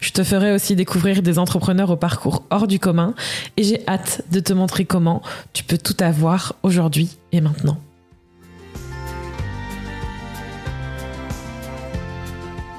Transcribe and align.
Je 0.00 0.10
te 0.10 0.22
ferai 0.22 0.52
aussi 0.52 0.76
découvrir 0.76 1.22
des 1.22 1.38
entrepreneurs 1.38 1.90
au 1.90 1.96
parcours 1.96 2.44
hors 2.50 2.66
du 2.66 2.78
commun 2.78 3.14
et 3.56 3.64
j'ai 3.64 3.80
hâte 3.88 4.22
de 4.30 4.40
te 4.40 4.52
montrer 4.52 4.84
comment 4.84 5.22
tu 5.52 5.64
peux 5.64 5.78
tout 5.78 5.96
avoir 6.00 6.54
aujourd'hui 6.62 7.16
et 7.32 7.40
maintenant. 7.40 7.78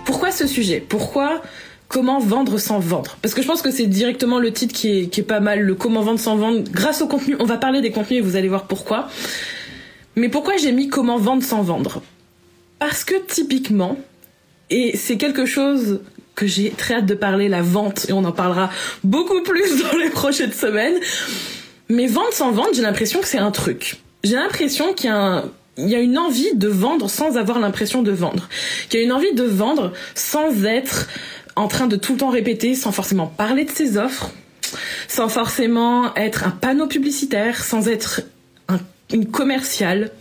Pourquoi 0.05 0.31
ce 0.31 0.48
sujet? 0.48 0.79
Pourquoi 0.79 1.41
comment 1.88 2.20
vendre 2.20 2.57
sans 2.57 2.79
vendre? 2.79 3.17
Parce 3.21 3.34
que 3.34 3.41
je 3.41 3.48
pense 3.48 3.62
que 3.62 3.71
c'est 3.71 3.88
directement 3.88 4.40
le 4.40 4.52
titre 4.52 4.73
qui 4.73 4.90
est, 4.90 5.27
pas 5.27 5.40
mal, 5.40 5.62
le 5.62 5.76
comment 5.76 6.02
vendre 6.02 6.20
sans 6.20 6.35
vendre. 6.35 6.63
Grâce 6.71 7.02
au 7.02 7.07
contenu, 7.07 7.35
on 7.40 7.45
va 7.45 7.57
parler 7.57 7.81
des 7.81 7.91
contenus 7.91 8.20
et 8.20 8.21
vous 8.21 8.35
allez 8.35 8.48
voir 8.48 8.65
pourquoi. 8.65 9.07
Mais 10.15 10.29
pourquoi 10.29 10.57
j'ai 10.57 10.71
mis 10.71 10.88
comment 10.88 11.17
vendre 11.17 11.43
sans 11.43 11.62
vendre? 11.62 12.02
Parce 12.79 13.04
que 13.04 13.15
typiquement, 13.27 13.98
et 14.70 14.95
c'est 14.98 15.17
quelque 15.17 15.45
chose 15.45 16.01
que 16.36 16.48
j'ai 16.48 16.70
très 16.72 16.96
hâte 16.96 17.05
de 17.05 17.16
parler, 17.16 17.48
la 17.48 17.62
vente, 17.62 18.08
et 18.10 18.14
on 18.14 18.24
en 18.26 18.32
parlera 18.32 18.70
beaucoup 19.04 19.41
plus 19.41 19.82
dans 19.91 19.98
les 19.98 20.10
prochaines 20.10 20.54
semaines. 20.54 20.96
Mais 21.90 22.08
vente 22.08 22.34
sans 22.34 22.52
vente, 22.52 22.70
j'ai 22.74 22.82
l'impression 22.82 23.22
que 23.22 23.28
c'est 23.28 23.38
un 23.38 23.52
truc. 23.52 23.98
J'ai 24.24 24.36
l'impression 24.36 24.94
qu'il 24.94 25.10
y 25.10 25.13
a 25.13 25.46
il 25.78 25.94
une 25.94 26.18
envie 26.18 26.56
de 26.56 26.68
vendre 26.68 27.10
sans 27.10 27.38
avoir 27.38 27.60
l'impression 27.60 28.02
de 28.02 28.12
vendre. 28.12 28.48
Qu'il 28.90 29.00
y 29.00 29.04
a 29.04 29.06
une 29.06 29.12
envie 29.12 29.34
de 29.34 29.44
vendre 29.44 29.94
sans 30.16 30.63
être 30.63 31.08
en 31.56 31.68
train 31.68 31.88
de 31.88 31.96
tout 31.96 32.13
le 32.13 32.20
temps 32.20 32.30
répéter, 32.30 32.76
sans 32.76 32.91
forcément 32.91 33.28
parler 33.28 33.66
de 33.66 33.72
ses 33.72 33.98
offres, 33.98 34.32
sans 35.08 35.30
forcément 35.30 36.13
être 36.16 36.46
un 36.46 36.52
panneau 36.52 36.88
publicitaire, 36.88 37.63
sans 37.63 37.88
être 37.88 38.22
une 39.13 39.30
commerciale 39.30 40.12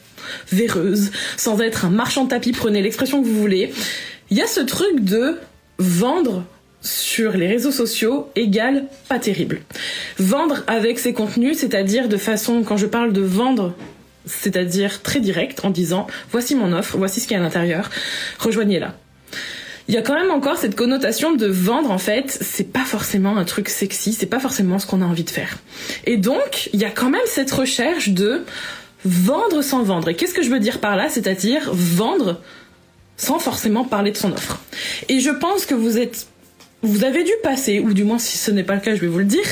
véreuse, 0.50 1.10
sans 1.36 1.60
être 1.60 1.84
un 1.84 1.90
marchand 1.90 2.24
de 2.24 2.30
tapis, 2.30 2.52
prenez 2.52 2.82
l'expression 2.82 3.22
que 3.22 3.26
vous 3.26 3.40
voulez. 3.40 3.72
Il 4.30 4.36
y 4.36 4.42
a 4.42 4.46
ce 4.46 4.60
truc 4.60 5.00
de 5.00 5.38
vendre 5.78 6.44
sur 6.80 7.32
les 7.32 7.46
réseaux 7.46 7.72
sociaux 7.72 8.28
égale 8.36 8.84
pas 9.08 9.18
terrible. 9.18 9.60
Vendre 10.18 10.62
avec 10.66 10.98
ses 10.98 11.14
contenus, 11.14 11.58
c'est-à-dire 11.58 12.08
de 12.08 12.16
façon, 12.16 12.62
quand 12.62 12.76
je 12.76 12.86
parle 12.86 13.12
de 13.12 13.22
vendre, 13.22 13.74
c'est-à-dire 14.26 15.02
très 15.02 15.20
direct, 15.20 15.64
en 15.64 15.70
disant 15.70 16.06
voici 16.30 16.54
mon 16.54 16.72
offre, 16.72 16.96
voici 16.98 17.20
ce 17.20 17.26
qu'il 17.26 17.36
y 17.36 17.38
a 17.38 17.40
à 17.40 17.42
l'intérieur, 17.42 17.90
rejoignez-la. 18.38 18.94
Il 19.88 19.94
y 19.94 19.98
a 19.98 20.02
quand 20.02 20.14
même 20.14 20.30
encore 20.30 20.56
cette 20.56 20.76
connotation 20.76 21.34
de 21.34 21.46
vendre 21.46 21.90
en 21.90 21.98
fait, 21.98 22.38
c'est 22.40 22.72
pas 22.72 22.84
forcément 22.84 23.36
un 23.36 23.44
truc 23.44 23.68
sexy, 23.68 24.12
c'est 24.14 24.26
pas 24.26 24.40
forcément 24.40 24.78
ce 24.78 24.86
qu'on 24.86 25.02
a 25.02 25.04
envie 25.04 25.24
de 25.24 25.30
faire. 25.30 25.58
Et 26.06 26.16
donc, 26.16 26.70
il 26.72 26.80
y 26.80 26.86
a 26.86 26.90
quand 26.90 27.10
même 27.10 27.20
cette 27.26 27.50
recherche 27.50 28.10
de 28.10 28.42
vendre 29.04 29.62
sans 29.62 29.82
vendre. 29.82 30.08
Et 30.08 30.14
qu'est-ce 30.14 30.32
que 30.32 30.42
je 30.42 30.50
veux 30.50 30.60
dire 30.60 30.80
par 30.80 30.96
là 30.96 31.08
C'est-à-dire 31.10 31.70
vendre 31.72 32.40
sans 33.16 33.38
forcément 33.38 33.84
parler 33.84 34.10
de 34.10 34.16
son 34.16 34.32
offre. 34.32 34.60
Et 35.08 35.20
je 35.20 35.30
pense 35.30 35.66
que 35.66 35.74
vous 35.74 35.98
êtes, 35.98 36.26
vous 36.82 37.04
avez 37.04 37.24
dû 37.24 37.32
passer, 37.42 37.80
ou 37.80 37.92
du 37.94 38.04
moins 38.04 38.18
si 38.18 38.38
ce 38.38 38.50
n'est 38.50 38.64
pas 38.64 38.74
le 38.74 38.80
cas, 38.80 38.94
je 38.94 39.00
vais 39.00 39.06
vous 39.06 39.18
le 39.18 39.24
dire. 39.24 39.46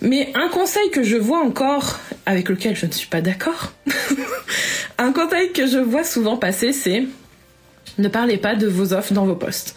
Mais 0.00 0.32
un 0.34 0.48
conseil 0.48 0.90
que 0.90 1.02
je 1.02 1.16
vois 1.16 1.38
encore, 1.38 2.00
avec 2.26 2.48
lequel 2.48 2.74
je 2.74 2.86
ne 2.86 2.92
suis 2.92 3.06
pas 3.06 3.20
d'accord, 3.20 3.72
un 4.98 5.12
conseil 5.12 5.52
que 5.52 5.66
je 5.66 5.78
vois 5.78 6.04
souvent 6.04 6.36
passer, 6.36 6.72
c'est 6.72 7.04
ne 7.98 8.08
parlez 8.08 8.38
pas 8.38 8.54
de 8.54 8.66
vos 8.66 8.94
offres 8.94 9.12
dans 9.12 9.26
vos 9.26 9.34
posts. 9.34 9.74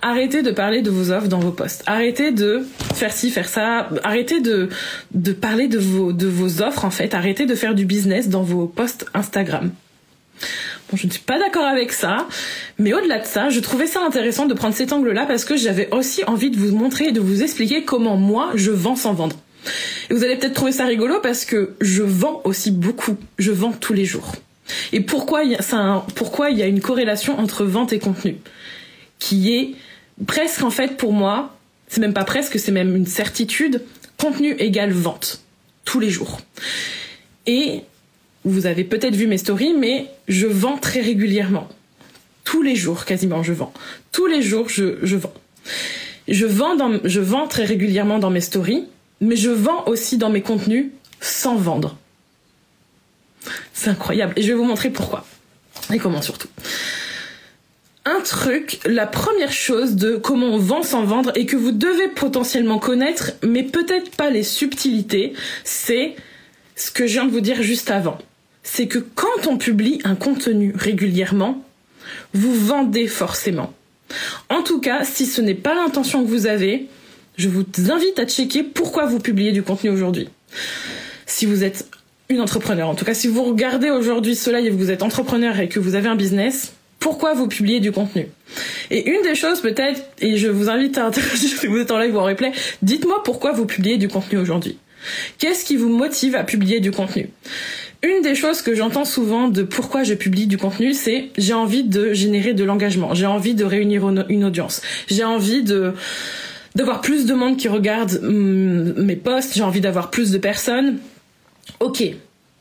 Arrêtez 0.00 0.42
de 0.42 0.50
parler 0.50 0.80
de 0.80 0.90
vos 0.90 1.10
offres 1.10 1.28
dans 1.28 1.38
vos 1.38 1.52
posts. 1.52 1.82
Arrêtez 1.86 2.32
de 2.32 2.66
faire 2.94 3.12
ci, 3.12 3.30
faire 3.30 3.48
ça. 3.48 3.88
Arrêtez 4.04 4.40
de, 4.40 4.70
parler 5.32 5.68
de 5.68 5.78
vos, 5.78 6.12
de 6.12 6.26
vos 6.26 6.62
offres, 6.62 6.84
en 6.84 6.90
fait. 6.90 7.14
Arrêtez 7.14 7.46
de 7.46 7.54
faire 7.54 7.74
du 7.74 7.84
business 7.84 8.28
dans 8.28 8.42
vos 8.42 8.66
posts 8.66 9.06
Instagram. 9.12 9.70
Bon, 10.90 10.96
je 10.96 11.06
ne 11.06 11.12
suis 11.12 11.20
pas 11.20 11.38
d'accord 11.38 11.66
avec 11.66 11.92
ça, 11.92 12.26
mais 12.78 12.94
au-delà 12.94 13.18
de 13.18 13.26
ça, 13.26 13.50
je 13.50 13.60
trouvais 13.60 13.86
ça 13.86 14.00
intéressant 14.00 14.46
de 14.46 14.54
prendre 14.54 14.74
cet 14.74 14.92
angle-là 14.92 15.26
parce 15.26 15.44
que 15.44 15.56
j'avais 15.56 15.88
aussi 15.92 16.24
envie 16.24 16.50
de 16.50 16.56
vous 16.56 16.74
montrer 16.76 17.06
et 17.06 17.12
de 17.12 17.20
vous 17.20 17.42
expliquer 17.42 17.84
comment 17.84 18.16
moi 18.16 18.50
je 18.54 18.70
vends 18.70 18.96
sans 18.96 19.12
vendre. 19.12 19.36
Et 20.10 20.14
vous 20.14 20.24
allez 20.24 20.36
peut-être 20.36 20.54
trouver 20.54 20.72
ça 20.72 20.86
rigolo 20.86 21.20
parce 21.22 21.44
que 21.44 21.74
je 21.80 22.02
vends 22.02 22.40
aussi 22.44 22.70
beaucoup. 22.70 23.16
Je 23.38 23.52
vends 23.52 23.72
tous 23.72 23.92
les 23.92 24.04
jours. 24.04 24.32
Et 24.92 25.00
pourquoi 25.00 25.42
il 25.44 25.52
y 25.52 26.62
a, 26.62 26.66
une 26.66 26.80
corrélation 26.80 27.38
entre 27.38 27.64
vente 27.64 27.92
et 27.92 27.98
contenu 27.98 28.36
qui 29.18 29.54
est 29.54 29.74
presque 30.26 30.62
en 30.62 30.70
fait 30.70 30.96
pour 30.96 31.12
moi, 31.12 31.56
c'est 31.88 32.00
même 32.00 32.14
pas 32.14 32.24
presque, 32.24 32.58
c'est 32.58 32.72
même 32.72 32.94
une 32.94 33.06
certitude, 33.06 33.82
contenu 34.16 34.52
égale 34.58 34.92
vente 34.92 35.40
tous 35.84 36.00
les 36.00 36.10
jours. 36.10 36.40
Et 37.46 37.82
vous 38.44 38.66
avez 38.66 38.84
peut-être 38.84 39.14
vu 39.14 39.26
mes 39.26 39.38
stories, 39.38 39.74
mais 39.74 40.06
je 40.28 40.46
vends 40.46 40.78
très 40.78 41.00
régulièrement. 41.00 41.68
Tous 42.44 42.62
les 42.62 42.76
jours, 42.76 43.04
quasiment, 43.04 43.42
je 43.42 43.52
vends. 43.52 43.72
Tous 44.12 44.26
les 44.26 44.42
jours, 44.42 44.68
je, 44.68 45.16
vends. 45.16 45.34
Je 46.28 46.46
vends, 46.46 46.76
je 47.04 47.20
vends 47.20 47.46
très 47.46 47.64
régulièrement 47.64 48.18
dans 48.18 48.30
mes 48.30 48.40
stories, 48.40 48.86
mais 49.20 49.36
je 49.36 49.50
vends 49.50 49.84
aussi 49.86 50.16
dans 50.16 50.30
mes 50.30 50.40
contenus 50.40 50.86
sans 51.20 51.56
vendre. 51.56 51.96
C'est 53.74 53.90
incroyable. 53.90 54.32
Et 54.36 54.42
je 54.42 54.48
vais 54.48 54.54
vous 54.54 54.64
montrer 54.64 54.90
pourquoi. 54.90 55.26
Et 55.92 55.98
comment 55.98 56.22
surtout. 56.22 56.48
Un 58.04 58.20
truc, 58.20 58.80
la 58.86 59.06
première 59.06 59.52
chose 59.52 59.96
de 59.96 60.16
comment 60.16 60.46
on 60.46 60.58
vend 60.58 60.82
sans 60.82 61.04
vendre 61.04 61.32
et 61.34 61.44
que 61.44 61.56
vous 61.56 61.72
devez 61.72 62.08
potentiellement 62.08 62.78
connaître, 62.78 63.32
mais 63.42 63.62
peut-être 63.62 64.10
pas 64.12 64.30
les 64.30 64.42
subtilités, 64.42 65.34
c'est 65.64 66.16
ce 66.76 66.90
que 66.90 67.06
je 67.06 67.14
viens 67.14 67.26
de 67.26 67.30
vous 67.30 67.40
dire 67.40 67.62
juste 67.62 67.90
avant 67.90 68.18
c'est 68.70 68.86
que 68.86 68.98
quand 68.98 69.46
on 69.46 69.56
publie 69.56 69.98
un 70.04 70.14
contenu 70.14 70.72
régulièrement, 70.76 71.64
vous 72.34 72.54
vendez 72.54 73.08
forcément. 73.08 73.72
En 74.50 74.62
tout 74.62 74.80
cas, 74.80 75.04
si 75.04 75.26
ce 75.26 75.40
n'est 75.40 75.54
pas 75.54 75.74
l'intention 75.74 76.22
que 76.22 76.28
vous 76.28 76.46
avez, 76.46 76.86
je 77.36 77.48
vous 77.48 77.64
invite 77.90 78.18
à 78.18 78.26
checker 78.26 78.62
pourquoi 78.62 79.06
vous 79.06 79.20
publiez 79.20 79.52
du 79.52 79.62
contenu 79.62 79.90
aujourd'hui. 79.90 80.28
Si 81.26 81.46
vous 81.46 81.64
êtes 81.64 81.88
une 82.28 82.40
entrepreneur, 82.40 82.88
en 82.88 82.94
tout 82.94 83.04
cas 83.04 83.14
si 83.14 83.26
vous 83.26 83.42
regardez 83.42 83.90
aujourd'hui 83.90 84.36
cela 84.36 84.60
et 84.60 84.68
que 84.68 84.74
vous 84.74 84.90
êtes 84.90 85.02
entrepreneur 85.02 85.58
et 85.58 85.68
que 85.68 85.80
vous 85.80 85.94
avez 85.94 86.08
un 86.08 86.16
business, 86.16 86.72
pourquoi 87.00 87.32
vous 87.32 87.48
publiez 87.48 87.80
du 87.80 87.90
contenu? 87.90 88.28
Et 88.90 89.08
une 89.08 89.22
des 89.22 89.34
choses 89.34 89.60
peut-être, 89.60 90.02
et 90.20 90.36
je 90.36 90.48
vous 90.48 90.68
invite 90.68 90.98
à 90.98 91.06
interagir 91.06 91.50
si 91.58 91.66
vous 91.66 91.78
êtes 91.78 91.90
en 91.90 91.98
live 91.98 92.14
ou 92.14 92.18
en 92.18 92.24
replay, 92.24 92.52
dites-moi 92.82 93.22
pourquoi 93.24 93.52
vous 93.52 93.66
publiez 93.66 93.96
du 93.96 94.08
contenu 94.08 94.38
aujourd'hui. 94.38 94.78
Qu'est-ce 95.38 95.64
qui 95.64 95.76
vous 95.76 95.88
motive 95.88 96.34
à 96.34 96.44
publier 96.44 96.80
du 96.80 96.90
contenu? 96.90 97.30
Une 98.02 98.22
des 98.22 98.34
choses 98.34 98.62
que 98.62 98.74
j'entends 98.74 99.04
souvent 99.04 99.48
de 99.48 99.62
pourquoi 99.62 100.04
je 100.04 100.14
publie 100.14 100.46
du 100.46 100.56
contenu, 100.56 100.92
c'est 100.92 101.30
j'ai 101.36 101.52
envie 101.52 101.82
de 101.82 102.12
générer 102.12 102.54
de 102.54 102.62
l'engagement, 102.64 103.14
j'ai 103.14 103.26
envie 103.26 103.54
de 103.54 103.64
réunir 103.64 104.08
une 104.28 104.44
audience, 104.44 104.82
j'ai 105.08 105.24
envie 105.24 105.62
de 105.62 105.94
d'avoir 106.74 107.00
plus 107.00 107.26
de 107.26 107.34
monde 107.34 107.56
qui 107.56 107.66
regarde 107.66 108.20
mm, 108.22 109.02
mes 109.02 109.16
posts, 109.16 109.54
j'ai 109.54 109.62
envie 109.62 109.80
d'avoir 109.80 110.10
plus 110.10 110.30
de 110.30 110.38
personnes. 110.38 110.98
Ok, 111.80 112.04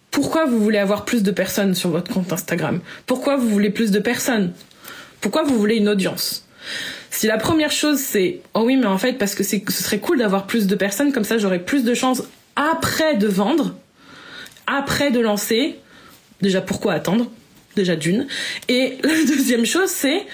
pourquoi 0.09 0.45
vous 0.45 0.59
voulez 0.59 0.79
avoir 0.79 1.05
plus 1.05 1.21
de 1.21 1.31
personnes 1.31 1.75
sur 1.75 1.89
votre 1.89 2.11
compte 2.11 2.33
Instagram? 2.33 2.79
Pourquoi 3.05 3.37
vous 3.37 3.47
voulez 3.47 3.69
plus 3.69 3.91
de 3.91 3.99
personnes? 3.99 4.53
Pourquoi 5.21 5.43
vous 5.43 5.57
voulez 5.57 5.75
une 5.75 5.89
audience? 5.89 6.47
Si 7.11 7.27
la 7.27 7.37
première 7.37 7.71
chose 7.71 7.99
c'est 7.99 8.41
oh 8.55 8.63
oui 8.65 8.75
mais 8.75 8.87
en 8.87 8.97
fait 8.97 9.13
parce 9.13 9.35
que 9.35 9.43
ce 9.43 9.59
serait 9.69 9.99
cool 9.99 10.17
d'avoir 10.17 10.47
plus 10.47 10.65
de 10.65 10.75
personnes 10.75 11.11
comme 11.11 11.23
ça 11.23 11.37
j'aurais 11.37 11.63
plus 11.63 11.83
de 11.83 11.93
chances 11.93 12.23
après 12.55 13.15
de 13.15 13.27
vendre 13.27 13.75
après 14.67 15.11
de 15.11 15.19
lancer, 15.19 15.79
déjà 16.41 16.61
pourquoi 16.61 16.93
attendre? 16.93 17.31
Déjà 17.75 17.95
d'une. 17.95 18.27
Et 18.69 18.97
la 19.03 19.23
deuxième 19.25 19.65
chose, 19.65 19.89
c'est 19.89 20.25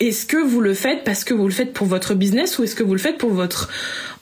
est-ce 0.00 0.26
que 0.26 0.36
vous 0.36 0.60
le 0.60 0.74
faites 0.74 1.04
parce 1.04 1.22
que 1.22 1.32
vous 1.32 1.46
le 1.46 1.52
faites 1.52 1.72
pour 1.72 1.86
votre 1.86 2.14
business 2.14 2.58
ou 2.58 2.64
est-ce 2.64 2.74
que 2.74 2.82
vous 2.82 2.94
le 2.94 2.98
faites 2.98 3.18
pour 3.18 3.30
votre 3.30 3.70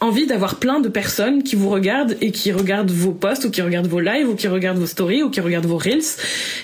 envie 0.00 0.26
d'avoir 0.26 0.56
plein 0.56 0.80
de 0.80 0.88
personnes 0.88 1.42
qui 1.42 1.56
vous 1.56 1.70
regardent 1.70 2.16
et 2.20 2.32
qui 2.32 2.52
regardent 2.52 2.90
vos 2.90 3.12
posts 3.12 3.46
ou 3.46 3.50
qui 3.50 3.62
regardent 3.62 3.86
vos 3.86 4.00
lives 4.00 4.28
ou 4.28 4.34
qui 4.34 4.46
regardent 4.46 4.78
vos 4.78 4.86
stories 4.86 5.22
ou 5.22 5.30
qui 5.30 5.40
regardent 5.40 5.66
vos 5.66 5.78
reels? 5.78 6.02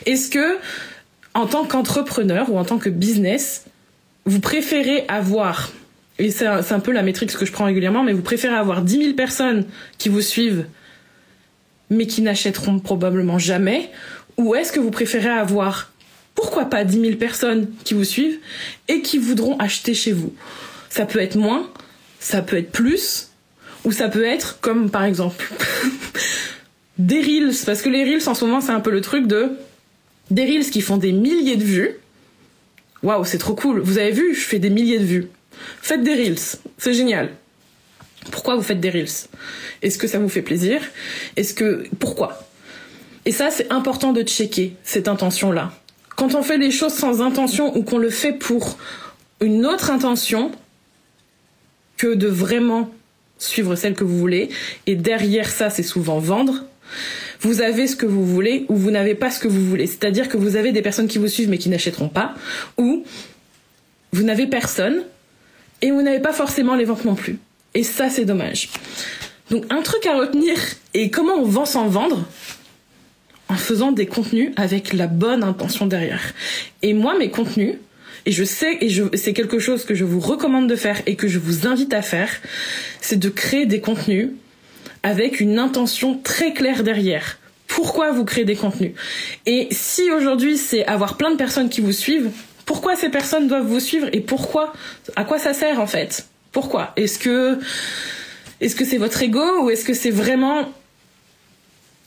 Est-ce 0.04 0.30
que 0.30 0.58
en 1.32 1.46
tant 1.46 1.64
qu'entrepreneur 1.64 2.50
ou 2.50 2.58
en 2.58 2.64
tant 2.64 2.78
que 2.78 2.88
business, 2.88 3.64
vous 4.24 4.40
préférez 4.40 5.04
avoir 5.08 5.70
et 6.18 6.30
c'est 6.30 6.46
un, 6.46 6.80
peu 6.80 6.92
la 6.92 7.02
métrique 7.02 7.30
que 7.36 7.44
je 7.44 7.52
prends 7.52 7.66
régulièrement, 7.66 8.02
mais 8.02 8.14
vous 8.14 8.22
préférez 8.22 8.54
avoir 8.54 8.80
10 8.80 9.02
000 9.02 9.12
personnes 9.14 9.66
qui 9.98 10.08
vous 10.08 10.22
suivent 10.22 10.64
mais 11.90 12.06
qui 12.06 12.22
n'achèteront 12.22 12.78
probablement 12.78 13.38
jamais 13.38 13.90
Ou 14.36 14.54
est-ce 14.54 14.72
que 14.72 14.80
vous 14.80 14.90
préférez 14.90 15.28
avoir, 15.28 15.92
pourquoi 16.34 16.66
pas, 16.66 16.84
10 16.84 17.00
000 17.00 17.16
personnes 17.16 17.68
qui 17.84 17.94
vous 17.94 18.04
suivent 18.04 18.38
et 18.88 19.02
qui 19.02 19.18
voudront 19.18 19.56
acheter 19.58 19.94
chez 19.94 20.12
vous? 20.12 20.34
Ça 20.90 21.06
peut 21.06 21.20
être 21.20 21.36
moins, 21.36 21.70
ça 22.20 22.42
peut 22.42 22.56
être 22.56 22.72
plus, 22.72 23.30
ou 23.84 23.92
ça 23.92 24.08
peut 24.08 24.24
être 24.24 24.60
comme 24.60 24.90
par 24.90 25.04
exemple 25.04 25.52
des 26.98 27.20
reels, 27.20 27.54
parce 27.64 27.82
que 27.82 27.88
les 27.88 28.04
reels 28.04 28.28
en 28.28 28.34
ce 28.34 28.44
moment 28.44 28.60
c'est 28.60 28.72
un 28.72 28.80
peu 28.80 28.90
le 28.90 29.00
truc 29.00 29.26
de 29.26 29.52
des 30.30 30.44
reels 30.44 30.70
qui 30.70 30.80
font 30.80 30.96
des 30.96 31.12
milliers 31.12 31.56
de 31.56 31.64
vues. 31.64 31.90
Waouh, 33.02 33.24
c'est 33.24 33.38
trop 33.38 33.54
cool. 33.54 33.80
Vous 33.80 33.98
avez 33.98 34.10
vu, 34.10 34.34
je 34.34 34.40
fais 34.40 34.58
des 34.58 34.70
milliers 34.70 34.98
de 34.98 35.04
vues. 35.04 35.28
Faites 35.80 36.02
des 36.02 36.14
reels, 36.14 36.58
c'est 36.78 36.94
génial. 36.94 37.30
Pourquoi 38.30 38.56
vous 38.56 38.62
faites 38.62 38.80
des 38.80 38.90
reels? 38.90 39.28
Est-ce 39.82 39.98
que 39.98 40.06
ça 40.06 40.18
vous 40.18 40.28
fait 40.28 40.42
plaisir? 40.42 40.80
Est-ce 41.36 41.54
que 41.54 41.84
pourquoi? 41.98 42.42
Et 43.24 43.32
ça 43.32 43.50
c'est 43.50 43.72
important 43.72 44.12
de 44.12 44.22
checker 44.22 44.74
cette 44.82 45.08
intention 45.08 45.52
là. 45.52 45.72
Quand 46.16 46.34
on 46.34 46.42
fait 46.42 46.58
des 46.58 46.70
choses 46.70 46.94
sans 46.94 47.20
intention 47.20 47.76
ou 47.76 47.82
qu'on 47.82 47.98
le 47.98 48.10
fait 48.10 48.32
pour 48.32 48.78
une 49.40 49.66
autre 49.66 49.90
intention 49.90 50.50
que 51.96 52.14
de 52.14 52.28
vraiment 52.28 52.90
suivre 53.38 53.74
celle 53.74 53.94
que 53.94 54.04
vous 54.04 54.18
voulez 54.18 54.48
et 54.86 54.94
derrière 54.94 55.50
ça 55.50 55.68
c'est 55.68 55.82
souvent 55.82 56.18
vendre 56.18 56.64
vous 57.40 57.60
avez 57.60 57.86
ce 57.86 57.96
que 57.96 58.06
vous 58.06 58.24
voulez 58.24 58.66
ou 58.68 58.76
vous 58.76 58.90
n'avez 58.90 59.14
pas 59.14 59.30
ce 59.30 59.40
que 59.40 59.48
vous 59.48 59.64
voulez. 59.64 59.86
C'est-à-dire 59.86 60.28
que 60.28 60.36
vous 60.36 60.56
avez 60.56 60.72
des 60.72 60.82
personnes 60.82 61.08
qui 61.08 61.18
vous 61.18 61.28
suivent 61.28 61.48
mais 61.48 61.58
qui 61.58 61.68
n'achèteront 61.68 62.08
pas, 62.08 62.34
ou 62.78 63.04
vous 64.12 64.22
n'avez 64.22 64.46
personne 64.46 65.04
et 65.82 65.90
vous 65.90 66.02
n'avez 66.02 66.20
pas 66.20 66.32
forcément 66.32 66.74
les 66.74 66.84
ventes 66.84 67.04
non 67.04 67.14
plus. 67.14 67.38
Et 67.76 67.82
ça, 67.82 68.08
c'est 68.08 68.24
dommage. 68.24 68.70
Donc 69.50 69.64
un 69.70 69.82
truc 69.82 70.06
à 70.06 70.16
retenir 70.16 70.56
et 70.94 71.10
comment 71.10 71.34
on 71.34 71.44
vend 71.44 71.66
sans 71.66 71.88
vendre? 71.88 72.24
En 73.48 73.54
faisant 73.54 73.92
des 73.92 74.06
contenus 74.06 74.50
avec 74.56 74.94
la 74.94 75.06
bonne 75.06 75.44
intention 75.44 75.86
derrière. 75.86 76.32
Et 76.82 76.94
moi, 76.94 77.16
mes 77.18 77.30
contenus, 77.30 77.74
et 78.24 78.32
je 78.32 78.42
sais, 78.42 78.78
et 78.80 78.90
c'est 79.16 79.34
quelque 79.34 79.58
chose 79.58 79.84
que 79.84 79.94
je 79.94 80.04
vous 80.04 80.20
recommande 80.20 80.68
de 80.68 80.74
faire 80.74 81.00
et 81.06 81.16
que 81.16 81.28
je 81.28 81.38
vous 81.38 81.68
invite 81.68 81.92
à 81.92 82.00
faire, 82.00 82.30
c'est 83.02 83.18
de 83.18 83.28
créer 83.28 83.66
des 83.66 83.80
contenus 83.80 84.30
avec 85.02 85.38
une 85.38 85.58
intention 85.58 86.18
très 86.18 86.54
claire 86.54 86.82
derrière. 86.82 87.38
Pourquoi 87.68 88.10
vous 88.10 88.24
créez 88.24 88.46
des 88.46 88.56
contenus? 88.56 88.92
Et 89.44 89.68
si 89.70 90.10
aujourd'hui 90.10 90.56
c'est 90.56 90.86
avoir 90.86 91.18
plein 91.18 91.30
de 91.30 91.36
personnes 91.36 91.68
qui 91.68 91.82
vous 91.82 91.92
suivent, 91.92 92.30
pourquoi 92.64 92.96
ces 92.96 93.10
personnes 93.10 93.48
doivent 93.48 93.66
vous 93.66 93.80
suivre 93.80 94.08
et 94.14 94.20
pourquoi 94.20 94.72
À 95.14 95.24
quoi 95.24 95.38
ça 95.38 95.52
sert 95.52 95.78
en 95.78 95.86
fait? 95.86 96.26
Pourquoi 96.56 96.94
Est-ce 96.96 97.18
que 97.18 97.58
c'est 98.62 98.96
votre 98.96 99.20
ego 99.22 99.62
ou 99.62 99.68
est-ce 99.68 99.84
que 99.84 99.92
c'est 99.92 100.10
vraiment 100.10 100.72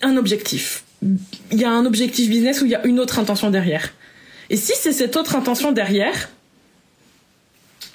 un 0.01 0.17
objectif 0.17 0.85
Il 1.03 1.59
y 1.59 1.65
a 1.65 1.69
un 1.69 1.85
objectif 1.85 2.27
business 2.27 2.59
ou 2.63 2.65
il 2.65 2.71
y 2.71 2.75
a 2.75 2.83
une 2.87 2.99
autre 2.99 3.19
intention 3.19 3.51
derrière. 3.51 3.93
Et 4.49 4.57
si 4.57 4.73
c'est 4.75 4.91
cette 4.91 5.15
autre 5.17 5.35
intention 5.35 5.71
derrière, 5.71 6.29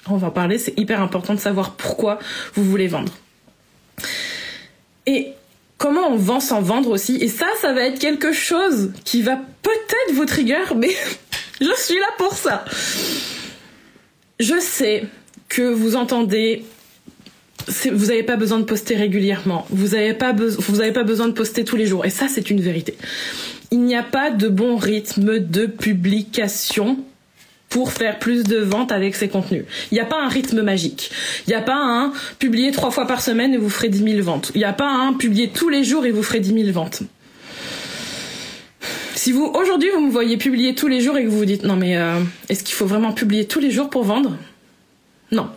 on 0.07 0.15
va 0.15 0.27
en 0.27 0.31
parler, 0.31 0.57
c'est 0.57 0.79
hyper 0.79 1.01
important 1.01 1.33
de 1.33 1.41
savoir 1.41 1.73
pourquoi 1.73 2.19
vous 2.53 2.63
voulez 2.63 2.87
vendre. 2.87 3.11
Et 5.05 5.33
comment 5.77 6.07
on 6.07 6.15
vend 6.15 6.39
sans 6.39 6.61
vendre 6.61 6.89
aussi. 6.89 7.17
Et 7.17 7.27
ça, 7.27 7.47
ça 7.59 7.73
va 7.73 7.81
être 7.81 7.99
quelque 7.99 8.31
chose 8.31 8.93
qui 9.03 9.23
va 9.23 9.35
peut-être 9.61 10.13
vous 10.13 10.23
trigger, 10.23 10.63
mais 10.77 10.95
je 11.59 11.73
suis 11.75 11.99
là 11.99 12.07
pour 12.17 12.33
ça. 12.33 12.63
Je 14.39 14.57
sais 14.61 15.03
que 15.47 15.63
vous 15.63 15.95
entendez 15.95 16.63
vous 17.91 18.07
n'avez 18.07 18.23
pas 18.23 18.35
besoin 18.35 18.59
de 18.59 18.63
poster 18.63 18.95
régulièrement. 18.95 19.65
Vous 19.69 19.89
n'avez 19.89 20.13
pas, 20.13 20.33
besoin 20.33 21.27
de 21.27 21.33
poster 21.33 21.63
tous 21.63 21.75
les 21.75 21.85
jours. 21.85 22.05
Et 22.05 22.09
ça, 22.09 22.27
c'est 22.29 22.49
une 22.49 22.61
vérité. 22.61 22.95
Il 23.71 23.81
n'y 23.81 23.95
a 23.95 24.03
pas 24.03 24.29
de 24.29 24.47
bon 24.47 24.75
rythme 24.75 25.39
de 25.39 25.65
publication 25.65 26.99
pour 27.69 27.91
faire 27.91 28.19
plus 28.19 28.43
de 28.43 28.57
ventes 28.57 28.91
avec 28.91 29.15
ses 29.15 29.27
contenus. 29.27 29.65
Il 29.91 29.95
n'y 29.95 29.99
a 29.99 30.05
pas 30.05 30.21
un 30.21 30.29
rythme 30.29 30.61
magique. 30.61 31.11
Il 31.47 31.49
n'y 31.49 31.55
a 31.55 31.61
pas 31.61 31.75
un 31.75 32.13
publier 32.39 32.71
trois 32.71 32.91
fois 32.91 33.07
par 33.07 33.21
semaine 33.21 33.53
et 33.53 33.57
vous 33.57 33.69
ferez 33.69 33.89
10 33.89 34.03
000 34.03 34.21
ventes. 34.21 34.51
Il 34.53 34.59
n'y 34.59 34.65
a 34.65 34.73
pas 34.73 34.89
un 34.89 35.13
publier 35.13 35.49
tous 35.49 35.69
les 35.69 35.83
jours 35.83 36.05
et 36.05 36.11
vous 36.11 36.23
ferez 36.23 36.39
10 36.39 36.53
000 36.53 36.71
ventes. 36.71 37.01
Si 39.15 39.31
vous 39.31 39.45
aujourd'hui 39.45 39.89
vous 39.93 40.01
me 40.01 40.11
voyez 40.11 40.37
publier 40.37 40.75
tous 40.75 40.87
les 40.87 41.01
jours 41.01 41.17
et 41.17 41.23
que 41.23 41.29
vous 41.29 41.39
vous 41.39 41.45
dites 41.45 41.63
non 41.63 41.75
mais 41.75 41.97
euh, 41.97 42.19
est-ce 42.47 42.63
qu'il 42.63 42.75
faut 42.75 42.85
vraiment 42.85 43.13
publier 43.13 43.45
tous 43.45 43.59
les 43.59 43.71
jours 43.71 43.89
pour 43.89 44.03
vendre? 44.03 44.37
Non. 45.31 45.49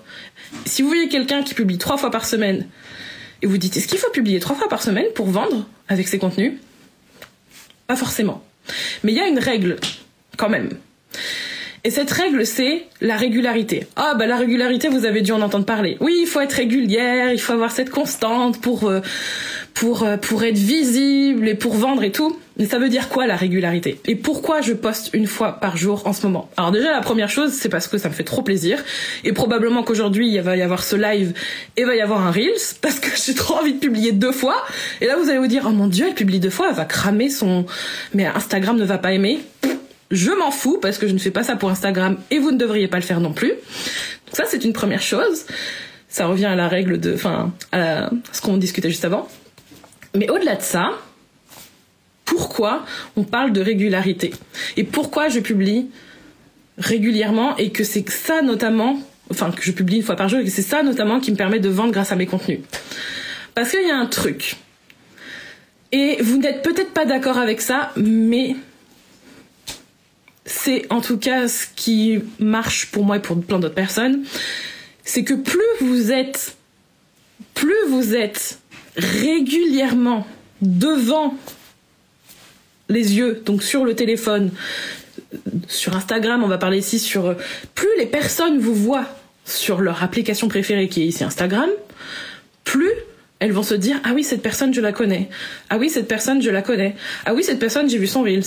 Si 0.64 0.82
vous 0.82 0.88
voyez 0.88 1.08
quelqu'un 1.08 1.42
qui 1.42 1.54
publie 1.54 1.78
trois 1.78 1.96
fois 1.96 2.10
par 2.10 2.24
semaine 2.24 2.66
et 3.42 3.46
vous 3.46 3.58
dites 3.58 3.76
est-ce 3.76 3.88
qu'il 3.88 3.98
faut 3.98 4.10
publier 4.10 4.40
trois 4.40 4.56
fois 4.56 4.68
par 4.68 4.82
semaine 4.82 5.06
pour 5.14 5.26
vendre 5.26 5.66
avec 5.88 6.08
ses 6.08 6.18
contenus? 6.18 6.54
Pas 7.86 7.96
forcément. 7.96 8.44
Mais 9.02 9.12
il 9.12 9.18
y 9.18 9.20
a 9.20 9.28
une 9.28 9.38
règle 9.38 9.76
quand 10.36 10.48
même. 10.48 10.70
Et 11.84 11.90
cette 11.90 12.10
règle, 12.10 12.44
c'est 12.44 12.86
la 13.00 13.16
régularité. 13.16 13.86
Ah 13.96 14.14
bah 14.18 14.26
la 14.26 14.36
régularité, 14.36 14.88
vous 14.88 15.04
avez 15.04 15.22
dû 15.22 15.32
en 15.32 15.40
entendre 15.40 15.64
parler. 15.64 15.96
Oui, 16.00 16.18
il 16.22 16.26
faut 16.26 16.40
être 16.40 16.52
régulière, 16.52 17.32
il 17.32 17.40
faut 17.40 17.52
avoir 17.52 17.70
cette 17.70 17.90
constante 17.90 18.60
pour 18.60 18.88
euh, 18.88 19.00
euh, 19.84 20.16
pour 20.16 20.44
être 20.44 20.58
visible 20.58 21.48
et 21.48 21.54
pour 21.54 21.74
vendre 21.74 22.02
et 22.02 22.12
tout. 22.12 22.38
Mais 22.58 22.66
ça 22.66 22.78
veut 22.78 22.88
dire 22.88 23.08
quoi 23.08 23.26
la 23.26 23.36
régularité? 23.36 24.00
Et 24.06 24.16
pourquoi 24.16 24.60
je 24.60 24.72
poste 24.72 25.10
une 25.12 25.26
fois 25.26 25.52
par 25.52 25.76
jour 25.76 26.06
en 26.06 26.12
ce 26.12 26.26
moment? 26.26 26.50
Alors 26.56 26.72
déjà 26.72 26.90
la 26.90 27.00
première 27.00 27.28
chose, 27.28 27.52
c'est 27.52 27.68
parce 27.68 27.86
que 27.86 27.98
ça 27.98 28.08
me 28.08 28.14
fait 28.14 28.24
trop 28.24 28.42
plaisir 28.42 28.82
et 29.24 29.32
probablement 29.32 29.82
qu'aujourd'hui 29.82 30.28
il 30.28 30.40
va 30.40 30.56
y 30.56 30.62
avoir 30.62 30.82
ce 30.82 30.96
live 30.96 31.34
et 31.76 31.84
va 31.84 31.94
y 31.94 32.00
avoir 32.00 32.26
un 32.26 32.30
reels 32.30 32.52
parce 32.82 32.98
que 32.98 33.08
j'ai 33.24 33.34
trop 33.34 33.54
envie 33.54 33.74
de 33.74 33.78
publier 33.78 34.12
deux 34.12 34.32
fois. 34.32 34.64
Et 35.00 35.06
là 35.06 35.16
vous 35.16 35.28
allez 35.30 35.38
vous 35.38 35.46
dire 35.46 35.64
oh 35.66 35.70
mon 35.70 35.86
dieu, 35.86 36.06
elle 36.08 36.14
publie 36.14 36.40
deux 36.40 36.50
fois, 36.50 36.68
elle 36.70 36.76
va 36.76 36.84
cramer 36.84 37.30
son 37.30 37.66
mais 38.14 38.26
Instagram 38.26 38.76
ne 38.76 38.84
va 38.84 38.98
pas 38.98 39.12
aimer 39.12 39.40
je 40.10 40.30
m'en 40.30 40.50
fous 40.50 40.78
parce 40.80 40.98
que 40.98 41.06
je 41.06 41.12
ne 41.12 41.18
fais 41.18 41.30
pas 41.30 41.44
ça 41.44 41.56
pour 41.56 41.70
Instagram 41.70 42.16
et 42.30 42.38
vous 42.38 42.50
ne 42.50 42.56
devriez 42.56 42.88
pas 42.88 42.96
le 42.96 43.02
faire 43.02 43.20
non 43.20 43.32
plus. 43.32 43.50
Donc 43.50 44.36
ça, 44.36 44.44
c'est 44.46 44.64
une 44.64 44.72
première 44.72 45.02
chose. 45.02 45.44
Ça 46.08 46.26
revient 46.26 46.46
à 46.46 46.54
la 46.54 46.68
règle 46.68 46.98
de, 46.98 47.14
enfin, 47.14 47.52
à 47.72 48.10
ce 48.32 48.40
qu'on 48.40 48.56
discutait 48.56 48.90
juste 48.90 49.04
avant. 49.04 49.28
Mais 50.14 50.30
au-delà 50.30 50.56
de 50.56 50.62
ça, 50.62 50.92
pourquoi 52.28 52.84
on 53.16 53.24
parle 53.24 53.52
de 53.52 53.60
régularité 53.62 54.34
et 54.76 54.84
pourquoi 54.84 55.30
je 55.30 55.40
publie 55.40 55.88
régulièrement 56.76 57.56
et 57.56 57.70
que 57.70 57.84
c'est 57.84 58.08
ça 58.10 58.42
notamment, 58.42 59.00
enfin 59.30 59.50
que 59.50 59.62
je 59.62 59.72
publie 59.72 59.96
une 59.96 60.02
fois 60.02 60.14
par 60.14 60.28
jour 60.28 60.40
et 60.40 60.44
que 60.44 60.50
c'est 60.50 60.60
ça 60.60 60.82
notamment 60.82 61.20
qui 61.20 61.32
me 61.32 61.36
permet 61.36 61.58
de 61.58 61.70
vendre 61.70 61.90
grâce 61.90 62.12
à 62.12 62.16
mes 62.16 62.26
contenus. 62.26 62.60
Parce 63.54 63.70
qu'il 63.70 63.86
y 63.86 63.90
a 63.90 63.96
un 63.96 64.06
truc. 64.06 64.56
Et 65.90 66.18
vous 66.20 66.36
n'êtes 66.36 66.62
peut-être 66.62 66.92
pas 66.92 67.06
d'accord 67.06 67.38
avec 67.38 67.62
ça, 67.62 67.92
mais 67.96 68.56
c'est 70.44 70.86
en 70.92 71.00
tout 71.00 71.16
cas 71.16 71.48
ce 71.48 71.64
qui 71.74 72.18
marche 72.38 72.90
pour 72.90 73.04
moi 73.04 73.16
et 73.16 73.20
pour 73.20 73.40
plein 73.40 73.58
d'autres 73.58 73.74
personnes, 73.74 74.24
c'est 75.02 75.24
que 75.24 75.32
plus 75.32 75.60
vous 75.80 76.12
êtes, 76.12 76.56
plus 77.54 77.88
vous 77.88 78.14
êtes 78.14 78.58
régulièrement 78.96 80.26
devant 80.60 81.34
les 82.88 83.16
yeux, 83.16 83.42
donc 83.44 83.62
sur 83.62 83.84
le 83.84 83.94
téléphone, 83.94 84.50
sur 85.66 85.96
Instagram, 85.96 86.42
on 86.42 86.48
va 86.48 86.58
parler 86.58 86.78
ici 86.78 86.98
sur 86.98 87.36
plus 87.74 87.88
les 87.98 88.06
personnes 88.06 88.58
vous 88.58 88.74
voient 88.74 89.06
sur 89.44 89.80
leur 89.80 90.02
application 90.02 90.48
préférée 90.48 90.88
qui 90.88 91.02
est 91.02 91.06
ici 91.06 91.24
Instagram, 91.24 91.68
plus 92.64 92.92
elles 93.40 93.52
vont 93.52 93.62
se 93.62 93.74
dire 93.74 94.00
ah 94.04 94.12
oui 94.14 94.24
cette 94.24 94.42
personne 94.42 94.74
je 94.74 94.80
la 94.80 94.92
connais. 94.92 95.28
Ah 95.70 95.78
oui 95.78 95.90
cette 95.90 96.08
personne 96.08 96.42
je 96.42 96.50
la 96.50 96.62
connais. 96.62 96.96
Ah 97.24 97.34
oui 97.34 97.44
cette 97.44 97.60
personne 97.60 97.88
j'ai 97.88 97.98
vu 97.98 98.06
son 98.06 98.22
reels. 98.22 98.42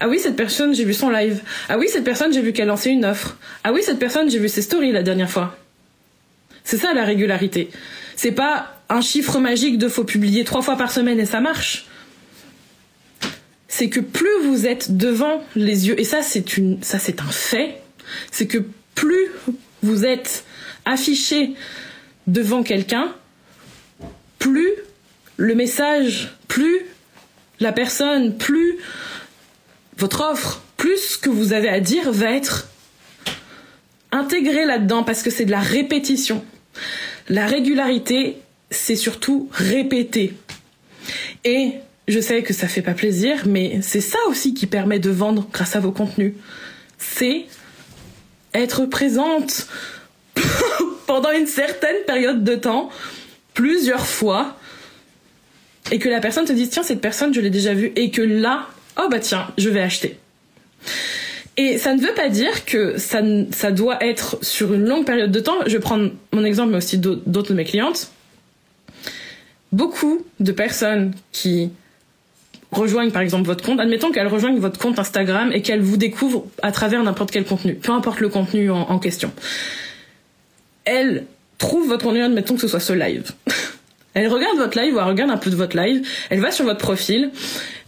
Ah 0.00 0.08
oui 0.08 0.20
cette 0.20 0.36
personne 0.36 0.74
j'ai 0.74 0.84
vu 0.84 0.94
son 0.94 1.10
live. 1.10 1.40
Ah 1.68 1.78
oui 1.78 1.88
cette 1.88 2.04
personne 2.04 2.32
j'ai 2.32 2.42
vu 2.42 2.52
qu'elle 2.52 2.68
lançait 2.68 2.90
une 2.90 3.04
offre. 3.04 3.36
Ah 3.64 3.72
oui 3.72 3.82
cette 3.82 3.98
personne 3.98 4.30
j'ai 4.30 4.38
vu 4.38 4.48
ses 4.48 4.62
stories 4.62 4.92
la 4.92 5.02
dernière 5.02 5.30
fois. 5.30 5.58
C'est 6.62 6.78
ça 6.78 6.94
la 6.94 7.04
régularité. 7.04 7.70
C'est 8.14 8.32
pas 8.32 8.76
un 8.88 9.00
chiffre 9.00 9.40
magique 9.40 9.78
de 9.78 9.88
faut 9.88 10.04
publier 10.04 10.44
trois 10.44 10.62
fois 10.62 10.76
par 10.76 10.92
semaine 10.92 11.18
et 11.18 11.26
ça 11.26 11.40
marche 11.40 11.86
c'est 13.76 13.90
que 13.90 14.00
plus 14.00 14.42
vous 14.44 14.66
êtes 14.66 14.96
devant 14.96 15.44
les 15.54 15.88
yeux 15.88 16.00
et 16.00 16.04
ça 16.04 16.22
c'est 16.22 16.56
une 16.56 16.78
un 16.94 17.30
fait 17.30 17.82
c'est 18.32 18.46
que 18.46 18.64
plus 18.94 19.28
vous 19.82 20.06
êtes 20.06 20.46
affiché 20.86 21.52
devant 22.26 22.62
quelqu'un 22.62 23.14
plus 24.38 24.70
le 25.36 25.54
message, 25.54 26.34
plus 26.48 26.86
la 27.60 27.72
personne, 27.72 28.38
plus 28.38 28.78
votre 29.98 30.22
offre, 30.22 30.62
plus 30.78 30.96
ce 30.96 31.18
que 31.18 31.28
vous 31.28 31.52
avez 31.52 31.68
à 31.68 31.80
dire 31.80 32.10
va 32.10 32.32
être 32.32 32.68
intégré 34.10 34.64
là-dedans 34.64 35.02
parce 35.02 35.22
que 35.22 35.28
c'est 35.28 35.44
de 35.44 35.50
la 35.50 35.60
répétition. 35.60 36.42
La 37.28 37.46
régularité, 37.46 38.38
c'est 38.70 38.96
surtout 38.96 39.50
répéter. 39.52 40.32
Et 41.44 41.72
je 42.08 42.20
sais 42.20 42.42
que 42.42 42.52
ça 42.52 42.68
fait 42.68 42.82
pas 42.82 42.94
plaisir, 42.94 43.44
mais 43.46 43.80
c'est 43.82 44.00
ça 44.00 44.18
aussi 44.28 44.54
qui 44.54 44.66
permet 44.66 44.98
de 44.98 45.10
vendre 45.10 45.48
grâce 45.52 45.76
à 45.76 45.80
vos 45.80 45.92
contenus. 45.92 46.34
C'est 46.98 47.46
être 48.54 48.86
présente 48.86 49.66
pendant 51.06 51.30
une 51.30 51.46
certaine 51.46 52.04
période 52.06 52.44
de 52.44 52.54
temps 52.54 52.90
plusieurs 53.54 54.06
fois 54.06 54.56
et 55.90 55.98
que 55.98 56.08
la 56.08 56.20
personne 56.20 56.44
te 56.44 56.52
dise 56.52 56.70
tiens 56.70 56.82
cette 56.82 57.00
personne 57.00 57.32
je 57.32 57.40
l'ai 57.40 57.50
déjà 57.50 57.74
vue 57.74 57.92
et 57.96 58.10
que 58.10 58.22
là 58.22 58.66
oh 58.98 59.06
bah 59.10 59.20
tiens 59.20 59.48
je 59.56 59.68
vais 59.68 59.80
acheter 59.80 60.18
Et 61.56 61.78
ça 61.78 61.94
ne 61.94 62.00
veut 62.00 62.14
pas 62.14 62.28
dire 62.28 62.64
que 62.64 62.98
ça, 62.98 63.22
ça 63.50 63.70
doit 63.70 64.04
être 64.04 64.38
sur 64.42 64.74
une 64.74 64.84
longue 64.84 65.06
période 65.06 65.32
de 65.32 65.40
temps. 65.40 65.56
Je 65.66 65.72
vais 65.72 65.80
prendre 65.80 66.10
mon 66.32 66.44
exemple, 66.44 66.70
mais 66.72 66.76
aussi 66.76 66.98
d'autres 66.98 67.48
de 67.48 67.54
mes 67.54 67.64
clientes. 67.64 68.10
Beaucoup 69.72 70.24
de 70.38 70.52
personnes 70.52 71.14
qui 71.32 71.70
rejoignent 72.72 73.10
par 73.10 73.22
exemple 73.22 73.46
votre 73.46 73.64
compte, 73.64 73.80
admettons 73.80 74.10
qu'elles 74.10 74.26
rejoignent 74.26 74.58
votre 74.58 74.78
compte 74.78 74.98
Instagram 74.98 75.50
et 75.52 75.62
qu'elles 75.62 75.80
vous 75.80 75.96
découvrent 75.96 76.44
à 76.62 76.72
travers 76.72 77.02
n'importe 77.02 77.30
quel 77.30 77.44
contenu, 77.44 77.74
peu 77.74 77.92
importe 77.92 78.20
le 78.20 78.28
contenu 78.28 78.70
en, 78.70 78.98
question. 78.98 79.30
Elles 80.84 81.26
trouvent 81.58 81.88
votre 81.88 82.04
contenu, 82.04 82.22
admettons 82.22 82.54
que 82.54 82.60
ce 82.60 82.68
soit 82.68 82.80
ce 82.80 82.92
live. 82.92 83.30
elle 84.14 84.28
regarde 84.28 84.58
votre 84.58 84.80
live 84.80 84.94
ou 84.94 84.98
elle 84.98 85.04
regarde 85.04 85.30
un 85.30 85.36
peu 85.36 85.50
de 85.50 85.56
votre 85.56 85.76
live, 85.76 86.06
elle 86.30 86.40
va 86.40 86.50
sur 86.50 86.64
votre 86.64 86.80
profil, 86.80 87.30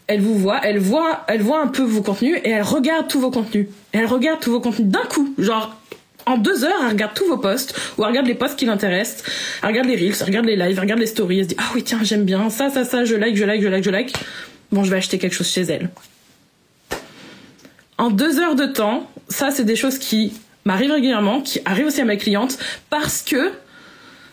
elle 0.07 0.21
vous 0.21 0.39
voit, 0.39 0.61
elle 0.63 0.79
voit, 0.79 1.25
elle 1.29 1.43
voit 1.43 1.61
un 1.61 1.67
peu 1.67 1.83
vos 1.83 2.03
contenus 2.03 2.39
et 2.45 2.51
elle 2.51 2.63
regarde 2.63 3.09
tous 3.09 3.21
vos 3.21 3.31
contenus. 3.31 3.67
elle 3.93 4.07
regarde 4.07 4.41
tous 4.41 4.51
vos 4.51 4.61
contenus 4.61 4.89
d'un 4.89 5.05
coup, 5.05 5.35
genre 5.39 5.77
en 6.25 6.37
deux 6.37 6.65
heures, 6.65 6.81
elle 6.83 6.91
regarde 6.91 7.15
tous 7.15 7.27
vos 7.27 7.39
posts 7.39 7.75
ou 7.97 8.03
elle 8.03 8.09
regarde 8.09 8.27
les 8.27 8.35
posts 8.35 8.59
qui 8.59 8.67
l'intéressent, 8.67 9.25
elle 9.63 9.69
regarde 9.69 9.89
les 9.89 9.97
reels, 9.97 10.15
elle 10.21 10.27
regarde 10.27 10.47
les 10.47 10.57
lives, 10.57 10.73
elle 10.73 10.81
regarde 10.81 11.01
les 11.01 11.07
stories, 11.07 11.39
elle 11.39 11.45
se 11.45 11.49
dit 11.49 11.57
ah 11.59 11.71
oui 11.75 11.83
tiens 11.83 12.01
j'aime 12.03 12.25
bien 12.25 12.51
ça 12.51 12.71
ça 12.71 12.85
ça, 12.85 13.05
je 13.05 13.15
like, 13.17 13.37
je 13.37 13.45
like, 13.45 13.63
je 13.63 13.69
like, 13.69 13.85
je 13.85 13.91
like. 13.91 14.13
Bon 14.73 14.85
je 14.85 14.91
vais 14.91 14.97
acheter 14.97 15.19
quelque 15.19 15.35
chose 15.35 15.49
chez 15.49 15.63
elle. 15.63 15.91
En 17.97 18.11
deux 18.11 18.39
heures 18.39 18.55
de 18.55 18.67
temps, 18.67 19.11
ça 19.29 19.51
c'est 19.51 19.65
des 19.65 19.77
choses 19.77 19.99
qui 19.99 20.33
m'arrivent 20.65 20.93
régulièrement, 20.93 21.41
qui 21.41 21.61
arrivent 21.65 21.87
aussi 21.87 22.01
à 22.01 22.05
mes 22.05 22.19
clientes 22.19 22.59
parce 22.91 23.23
que 23.23 23.53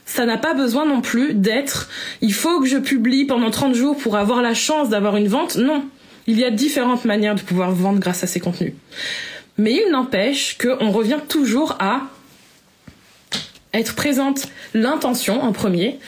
ça 0.05 0.25
n'a 0.25 0.37
pas 0.37 0.53
besoin 0.53 0.85
non 0.85 1.01
plus 1.01 1.33
d'être 1.33 1.89
il 2.21 2.33
faut 2.33 2.59
que 2.59 2.67
je 2.67 2.77
publie 2.77 3.25
pendant 3.25 3.49
30 3.49 3.73
jours 3.73 3.97
pour 3.97 4.17
avoir 4.17 4.41
la 4.41 4.53
chance 4.53 4.89
d'avoir 4.89 5.15
une 5.17 5.27
vente. 5.27 5.55
Non. 5.55 5.85
Il 6.27 6.39
y 6.39 6.43
a 6.43 6.51
différentes 6.51 7.05
manières 7.05 7.35
de 7.35 7.41
pouvoir 7.41 7.71
vendre 7.71 7.99
grâce 7.99 8.23
à 8.23 8.27
ces 8.27 8.39
contenus. 8.39 8.73
Mais 9.57 9.73
il 9.73 9.91
n'empêche 9.91 10.57
qu'on 10.57 10.91
revient 10.91 11.19
toujours 11.27 11.75
à 11.79 12.01
être 13.73 13.95
présente 13.95 14.47
l'intention 14.73 15.41
en 15.41 15.51
premier 15.51 15.99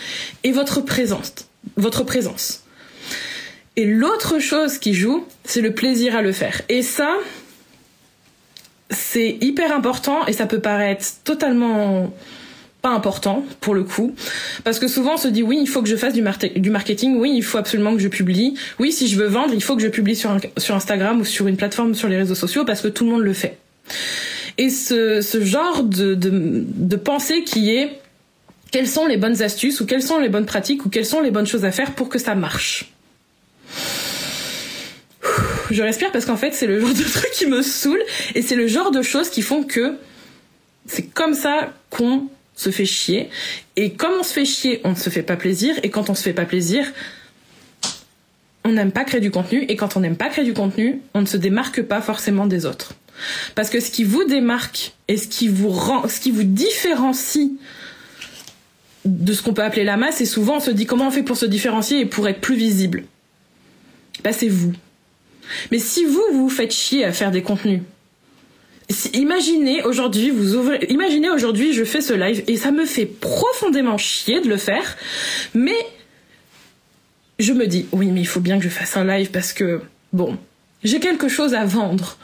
et 0.43 0.51
votre 0.51 0.81
présence. 0.81 1.33
Votre 1.75 2.03
présence. 2.03 2.63
Et 3.77 3.85
l'autre 3.85 4.39
chose 4.39 4.79
qui 4.79 4.95
joue, 4.95 5.23
c'est 5.43 5.61
le 5.61 5.71
plaisir 5.71 6.15
à 6.15 6.23
le 6.23 6.31
faire. 6.31 6.63
Et 6.67 6.81
ça, 6.81 7.15
c'est 8.89 9.37
hyper 9.39 9.71
important 9.71 10.25
et 10.25 10.33
ça 10.33 10.47
peut 10.47 10.59
paraître 10.59 11.05
totalement 11.23 12.11
pas 12.81 12.89
important 12.89 13.45
pour 13.61 13.75
le 13.75 13.83
coup. 13.83 14.15
Parce 14.63 14.79
que 14.79 14.87
souvent 14.87 15.13
on 15.13 15.17
se 15.17 15.27
dit 15.27 15.43
oui 15.43 15.59
il 15.61 15.67
faut 15.67 15.83
que 15.83 15.89
je 15.89 15.95
fasse 15.95 16.13
du, 16.13 16.21
marketing 16.21 17.17
oui 17.17 17.33
il 17.35 17.43
faut 17.43 17.59
absolument 17.59 17.93
que 17.93 17.99
je 17.99 18.07
publie. 18.07 18.55
Oui 18.79 18.91
si 18.91 19.07
je 19.07 19.17
veux 19.17 19.27
vendre 19.27 19.53
il 19.53 19.61
faut 19.61 19.75
que 19.75 19.81
je 19.81 19.87
publie 19.87 20.15
sur, 20.15 20.31
Instagram 20.69 21.21
ou 21.21 21.25
sur 21.25 21.47
une 21.47 21.57
plateforme 21.57 21.93
sur 21.93 22.07
les 22.07 22.17
réseaux 22.17 22.35
sociaux 22.35 22.65
parce 22.65 22.81
que 22.81 22.87
tout 22.87 23.03
le 23.03 23.11
monde 23.11 23.23
le 23.23 23.33
fait. 23.33 23.57
Et 24.57 24.69
ce, 24.69 25.21
genre 25.41 25.83
de, 25.83 26.15
de 26.15 26.95
pensée 26.95 27.43
qui 27.43 27.75
est 27.75 27.99
quelles 28.71 28.87
sont 28.87 29.05
les 29.05 29.17
bonnes 29.17 29.43
astuces 29.43 29.81
ou 29.81 29.85
quelles 29.85 30.01
sont 30.01 30.19
les 30.19 30.29
bonnes 30.29 30.47
pratiques 30.47 30.85
ou 30.85 30.89
quelles 30.89 31.05
sont 31.05 31.21
les 31.21 31.31
bonnes 31.31 31.47
choses 31.47 31.65
à 31.65 31.71
faire 31.71 31.93
pour 31.93 32.09
que 32.09 32.17
ça 32.17 32.33
marche? 32.33 32.91
Je 35.73 35.83
respire 35.83 36.11
parce 36.11 36.25
qu'en 36.25 36.37
fait 36.37 36.53
c'est 36.53 36.67
le 36.67 36.79
genre 36.79 36.93
de 36.93 37.03
truc 37.03 37.31
qui 37.31 37.45
me 37.45 37.61
saoule 37.61 38.01
et 38.35 38.41
c'est 38.41 38.55
le 38.55 38.67
genre 38.67 38.91
de 38.91 39.01
choses 39.01 39.29
qui 39.29 39.41
font 39.41 39.63
que 39.63 39.95
c'est 40.87 41.03
comme 41.03 41.33
ça 41.33 41.73
qu'on 41.89 42.27
se 42.57 42.71
fait 42.71 42.85
chier. 42.85 43.29
Et 43.75 43.91
comme 43.91 44.11
on 44.19 44.23
se 44.23 44.33
fait 44.33 44.45
chier, 44.45 44.81
on 44.83 44.91
ne 44.91 44.95
se 44.95 45.09
fait 45.09 45.23
pas 45.23 45.37
plaisir. 45.37 45.75
Et 45.83 45.89
quand 45.89 46.09
on 46.09 46.15
se 46.15 46.23
fait 46.23 46.33
pas 46.33 46.45
plaisir, 46.45 46.91
on 48.65 48.71
n'aime 48.71 48.91
pas 48.91 49.05
créer 49.05 49.21
du 49.21 49.31
contenu. 49.31 49.63
Et 49.69 49.75
quand 49.75 49.95
on 49.95 50.01
n'aime 50.01 50.17
pas 50.17 50.29
créer 50.29 50.43
du 50.43 50.53
contenu, 50.53 50.99
on 51.13 51.21
ne 51.21 51.25
se 51.25 51.37
démarque 51.37 51.83
pas 51.83 52.01
forcément 52.01 52.47
des 52.47 52.65
autres. 52.65 52.93
Parce 53.55 53.69
que 53.69 53.79
ce 53.79 53.91
qui 53.91 54.03
vous 54.03 54.23
démarque 54.25 54.93
et 55.07 55.17
ce 55.17 55.27
qui 55.27 55.47
vous 55.47 55.69
rend, 55.69 56.07
ce 56.07 56.19
qui 56.19 56.31
vous 56.31 56.43
différencie 56.43 57.49
de 59.05 59.33
ce 59.33 59.41
qu'on 59.41 59.53
peut 59.53 59.63
appeler 59.63 59.85
la 59.85 59.97
masse, 59.97 60.19
et 60.19 60.25
souvent 60.25 60.57
on 60.57 60.59
se 60.59 60.69
dit 60.69 60.85
comment 60.85 61.07
on 61.07 61.11
fait 61.11 61.23
pour 61.23 61.37
se 61.37 61.45
différencier 61.45 62.01
et 62.01 62.05
pour 62.05 62.27
être 62.27 62.41
plus 62.41 62.55
visible? 62.55 63.05
Bah 64.23 64.33
c'est 64.33 64.49
vous. 64.49 64.73
Mais 65.71 65.79
si 65.79 66.05
vous 66.05 66.23
vous 66.33 66.49
faites 66.49 66.73
chier 66.73 67.05
à 67.05 67.11
faire 67.11 67.31
des 67.31 67.41
contenus, 67.41 67.81
Imaginez 69.13 69.83
aujourd'hui, 69.83 70.29
vous 70.29 70.55
ouvrez, 70.55 70.85
imaginez 70.87 71.29
aujourd'hui, 71.29 71.73
je 71.73 71.83
fais 71.83 71.99
ce 71.99 72.13
live 72.13 72.43
et 72.47 72.55
ça 72.55 72.71
me 72.71 72.85
fait 72.85 73.05
profondément 73.05 73.97
chier 73.97 74.39
de 74.39 74.47
le 74.47 74.55
faire, 74.55 74.95
mais 75.53 75.75
je 77.37 77.51
me 77.51 77.67
dis, 77.67 77.85
oui, 77.91 78.07
mais 78.07 78.21
il 78.21 78.27
faut 78.27 78.39
bien 78.39 78.57
que 78.57 78.63
je 78.63 78.69
fasse 78.69 78.95
un 78.95 79.03
live 79.03 79.29
parce 79.29 79.51
que, 79.51 79.81
bon, 80.13 80.37
j'ai 80.85 81.01
quelque 81.01 81.27
chose 81.27 81.53
à 81.53 81.65
vendre. 81.65 82.17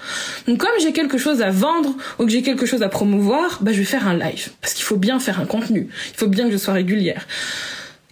Donc 0.48 0.60
comme 0.60 0.72
j'ai 0.82 0.94
quelque 0.94 1.18
chose 1.18 1.42
à 1.42 1.50
vendre 1.50 1.96
ou 2.18 2.25
que 2.25 2.32
j'ai 2.32 2.44
quelque 2.44 2.65
chose 2.65 2.82
à 2.82 2.88
promouvoir, 2.88 3.60
bah 3.62 3.74
je 3.74 3.80
vais 3.80 3.86
faire 3.86 4.08
un 4.08 4.18
live 4.18 4.50
parce 4.62 4.74
qu'il 4.74 4.86
faut 4.86 4.96
bien 4.96 5.20
faire 5.20 5.42
un 5.42 5.46
contenu. 5.46 5.89
Il 6.13 6.18
faut 6.18 6.27
bien 6.27 6.46
que 6.46 6.53
je 6.53 6.58
sois 6.58 6.74
régulière. 6.74 7.27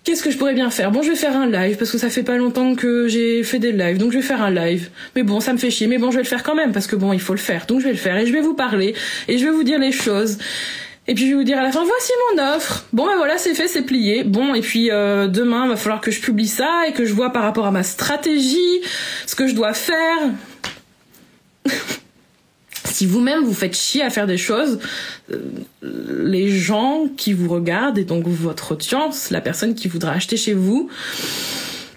Qu'est-ce 0.03 0.23
que 0.23 0.31
je 0.31 0.37
pourrais 0.37 0.55
bien 0.55 0.71
faire? 0.71 0.91
Bon, 0.91 1.03
je 1.03 1.11
vais 1.11 1.15
faire 1.15 1.37
un 1.37 1.47
live 1.47 1.77
parce 1.77 1.91
que 1.91 1.99
ça 1.99 2.09
fait 2.09 2.23
pas 2.23 2.35
longtemps 2.35 2.73
que 2.73 3.07
j'ai 3.07 3.43
fait 3.43 3.59
des 3.59 3.71
lives, 3.71 3.99
donc 3.99 4.11
je 4.11 4.17
vais 4.17 4.23
faire 4.23 4.41
un 4.41 4.49
live. 4.49 4.89
Mais 5.15 5.21
bon, 5.21 5.39
ça 5.39 5.53
me 5.53 5.59
fait 5.59 5.69
chier, 5.69 5.85
mais 5.85 5.99
bon, 5.99 6.09
je 6.09 6.15
vais 6.15 6.23
le 6.23 6.27
faire 6.27 6.41
quand 6.41 6.55
même 6.55 6.71
parce 6.71 6.87
que 6.87 6.95
bon, 6.95 7.13
il 7.13 7.19
faut 7.19 7.33
le 7.33 7.39
faire. 7.39 7.67
Donc 7.67 7.81
je 7.81 7.85
vais 7.85 7.91
le 7.91 7.97
faire 7.97 8.17
et 8.17 8.25
je 8.25 8.33
vais 8.33 8.41
vous 8.41 8.55
parler 8.55 8.95
et 9.27 9.37
je 9.37 9.45
vais 9.45 9.51
vous 9.51 9.63
dire 9.63 9.77
les 9.77 9.91
choses. 9.91 10.39
Et 11.07 11.13
puis 11.13 11.25
je 11.25 11.31
vais 11.31 11.35
vous 11.35 11.43
dire 11.43 11.59
à 11.59 11.63
la 11.63 11.71
fin, 11.71 11.83
voici 11.83 12.11
mon 12.35 12.55
offre. 12.55 12.85
Bon 12.93 13.05
ben 13.05 13.15
voilà, 13.15 13.37
c'est 13.37 13.53
fait, 13.53 13.67
c'est 13.67 13.83
plié. 13.83 14.23
Bon, 14.23 14.55
et 14.55 14.61
puis 14.61 14.89
euh, 14.89 15.27
demain, 15.27 15.67
va 15.67 15.75
falloir 15.75 16.01
que 16.01 16.09
je 16.09 16.19
publie 16.19 16.47
ça 16.47 16.87
et 16.87 16.93
que 16.93 17.05
je 17.05 17.13
vois 17.13 17.31
par 17.31 17.43
rapport 17.43 17.67
à 17.67 17.71
ma 17.71 17.83
stratégie 17.83 18.81
ce 19.27 19.35
que 19.35 19.45
je 19.45 19.53
dois 19.53 19.73
faire. 19.73 20.17
si 22.91 23.05
vous-même 23.05 23.43
vous 23.43 23.53
faites 23.53 23.75
chier 23.75 24.03
à 24.03 24.09
faire 24.09 24.27
des 24.27 24.37
choses, 24.37 24.79
euh, 25.31 25.37
les 25.81 26.49
gens 26.49 27.07
qui 27.17 27.33
vous 27.33 27.49
regardent 27.49 27.97
et 27.97 28.03
donc 28.03 28.27
votre 28.27 28.73
audience, 28.73 29.29
la 29.29 29.41
personne 29.41 29.75
qui 29.75 29.87
voudra 29.87 30.11
acheter 30.11 30.37
chez 30.37 30.53
vous, 30.53 30.89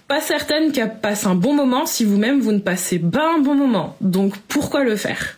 pas 0.07 0.21
certaine 0.21 0.71
qu'elle 0.71 0.99
passe 0.99 1.25
un 1.25 1.35
bon 1.35 1.53
moment 1.53 1.85
si 1.85 2.05
vous-même 2.05 2.39
vous 2.39 2.51
ne 2.51 2.59
passez 2.59 2.99
pas 2.99 3.33
un 3.35 3.39
bon 3.39 3.55
moment. 3.55 3.97
Donc 4.01 4.37
pourquoi 4.47 4.83
le 4.83 4.95
faire? 4.95 5.37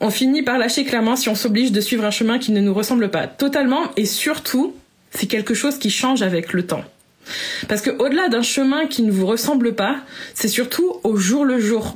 On 0.00 0.10
finit 0.10 0.42
par 0.42 0.58
lâcher 0.58 0.84
clairement 0.84 1.14
si 1.14 1.28
on 1.28 1.34
s'oblige 1.34 1.70
de 1.70 1.80
suivre 1.80 2.04
un 2.04 2.10
chemin 2.10 2.38
qui 2.38 2.50
ne 2.50 2.60
nous 2.60 2.74
ressemble 2.74 3.10
pas 3.10 3.28
totalement 3.28 3.90
et 3.96 4.04
surtout, 4.04 4.74
c'est 5.10 5.26
quelque 5.26 5.54
chose 5.54 5.78
qui 5.78 5.90
change 5.90 6.22
avec 6.22 6.52
le 6.52 6.66
temps. 6.66 6.84
Parce 7.68 7.82
que 7.82 7.90
au-delà 7.90 8.28
d'un 8.28 8.42
chemin 8.42 8.86
qui 8.86 9.02
ne 9.02 9.12
vous 9.12 9.26
ressemble 9.26 9.76
pas, 9.76 9.96
c'est 10.34 10.48
surtout 10.48 10.96
au 11.04 11.16
jour 11.16 11.44
le 11.44 11.60
jour 11.60 11.94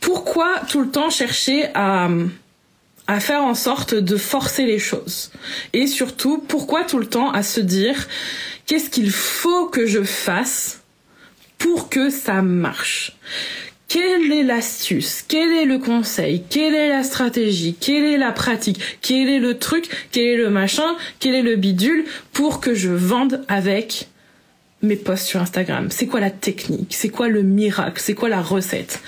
pourquoi 0.00 0.60
tout 0.68 0.80
le 0.80 0.90
temps 0.90 1.10
chercher 1.10 1.68
à, 1.74 2.08
à 3.06 3.20
faire 3.20 3.42
en 3.42 3.54
sorte 3.54 3.94
de 3.94 4.16
forcer 4.16 4.66
les 4.66 4.78
choses 4.78 5.30
Et 5.72 5.86
surtout, 5.86 6.38
pourquoi 6.38 6.84
tout 6.84 6.98
le 6.98 7.06
temps 7.06 7.30
à 7.30 7.42
se 7.42 7.60
dire 7.60 8.08
qu'est-ce 8.66 8.90
qu'il 8.90 9.10
faut 9.10 9.66
que 9.66 9.86
je 9.86 10.02
fasse 10.02 10.80
pour 11.58 11.88
que 11.88 12.08
ça 12.10 12.42
marche 12.42 13.12
quelle 13.90 14.30
est 14.30 14.44
l'astuce 14.44 15.24
Quel 15.26 15.52
est 15.52 15.64
le 15.64 15.80
conseil 15.80 16.44
Quelle 16.48 16.76
est 16.76 16.90
la 16.90 17.02
stratégie 17.02 17.74
Quelle 17.74 18.04
est 18.04 18.18
la 18.18 18.30
pratique 18.30 18.80
Quel 19.02 19.28
est 19.28 19.40
le 19.40 19.58
truc 19.58 19.88
Quel 20.12 20.26
est 20.26 20.36
le 20.36 20.48
machin 20.48 20.94
Quel 21.18 21.34
est 21.34 21.42
le 21.42 21.56
bidule 21.56 22.04
pour 22.32 22.60
que 22.60 22.72
je 22.72 22.90
vende 22.90 23.44
avec 23.48 24.06
mes 24.82 24.94
posts 24.94 25.26
sur 25.26 25.40
Instagram 25.40 25.88
C'est 25.90 26.06
quoi 26.06 26.20
la 26.20 26.30
technique 26.30 26.94
C'est 26.94 27.08
quoi 27.08 27.26
le 27.26 27.42
miracle 27.42 28.00
C'est 28.00 28.14
quoi 28.14 28.28
la 28.28 28.40
recette 28.40 29.02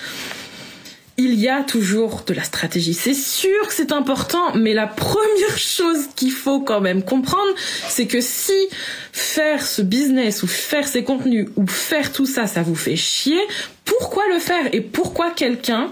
il 1.18 1.34
y 1.34 1.48
a 1.48 1.62
toujours 1.62 2.22
de 2.26 2.34
la 2.34 2.42
stratégie. 2.42 2.94
C'est 2.94 3.14
sûr 3.14 3.68
que 3.68 3.74
c'est 3.74 3.92
important, 3.92 4.54
mais 4.54 4.72
la 4.72 4.86
première 4.86 5.56
chose 5.58 6.08
qu'il 6.16 6.32
faut 6.32 6.60
quand 6.60 6.80
même 6.80 7.02
comprendre, 7.02 7.52
c'est 7.88 8.06
que 8.06 8.20
si 8.20 8.68
faire 9.12 9.66
ce 9.66 9.82
business 9.82 10.42
ou 10.42 10.46
faire 10.46 10.86
ces 10.86 11.04
contenus 11.04 11.48
ou 11.56 11.66
faire 11.66 12.12
tout 12.12 12.26
ça, 12.26 12.46
ça 12.46 12.62
vous 12.62 12.74
fait 12.74 12.96
chier, 12.96 13.40
pourquoi 13.84 14.24
le 14.32 14.38
faire 14.38 14.74
et 14.74 14.80
pourquoi 14.80 15.30
quelqu'un 15.30 15.90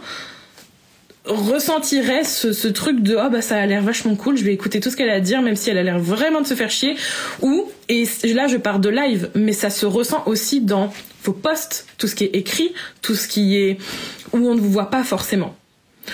ressentirait 1.27 2.25
ce, 2.25 2.69
truc 2.69 3.03
de 3.03 3.15
oh 3.15 3.29
bah 3.31 3.43
ça 3.43 3.59
a 3.59 3.67
l'air 3.67 3.83
vachement 3.83 4.15
cool 4.17 4.39
je 4.39 4.45
vais 4.45 4.55
écouter 4.55 4.81
tout 4.81 4.91
ce 4.91 4.97
qu'elle 4.97 5.11
a 5.11 5.15
à 5.15 5.21
dire 5.21 5.43
même 5.43 5.55
si 5.55 5.69
elle 5.69 5.77
a 5.77 5.83
l'air 5.83 5.99
vraiment 5.99 6.41
de 6.41 6.47
se 6.47 6.55
faire 6.55 6.71
chier 6.71 6.97
ou 7.43 7.71
et 7.91 8.07
là 8.33 8.47
je 8.47 8.57
pars 8.57 8.79
de 8.79 8.89
live 8.89 9.29
mais 9.35 9.53
ça 9.53 9.69
se 9.69 9.85
ressent 9.85 10.23
aussi 10.25 10.63
dans 10.63 10.93
vos 11.25 11.33
posts 11.33 11.87
tout 11.99 12.07
ce 12.07 12.15
qui 12.15 12.25
est 12.25 12.35
écrit 12.35 12.73
tout 13.03 13.15
ce 13.15 13.29
qui 13.29 13.59
est 13.59 13.77
où 14.33 14.39
on 14.39 14.55
ne 14.55 14.61
vous 14.61 14.71
voit 14.71 14.91
pas 14.91 15.05
forcément. 15.05 15.55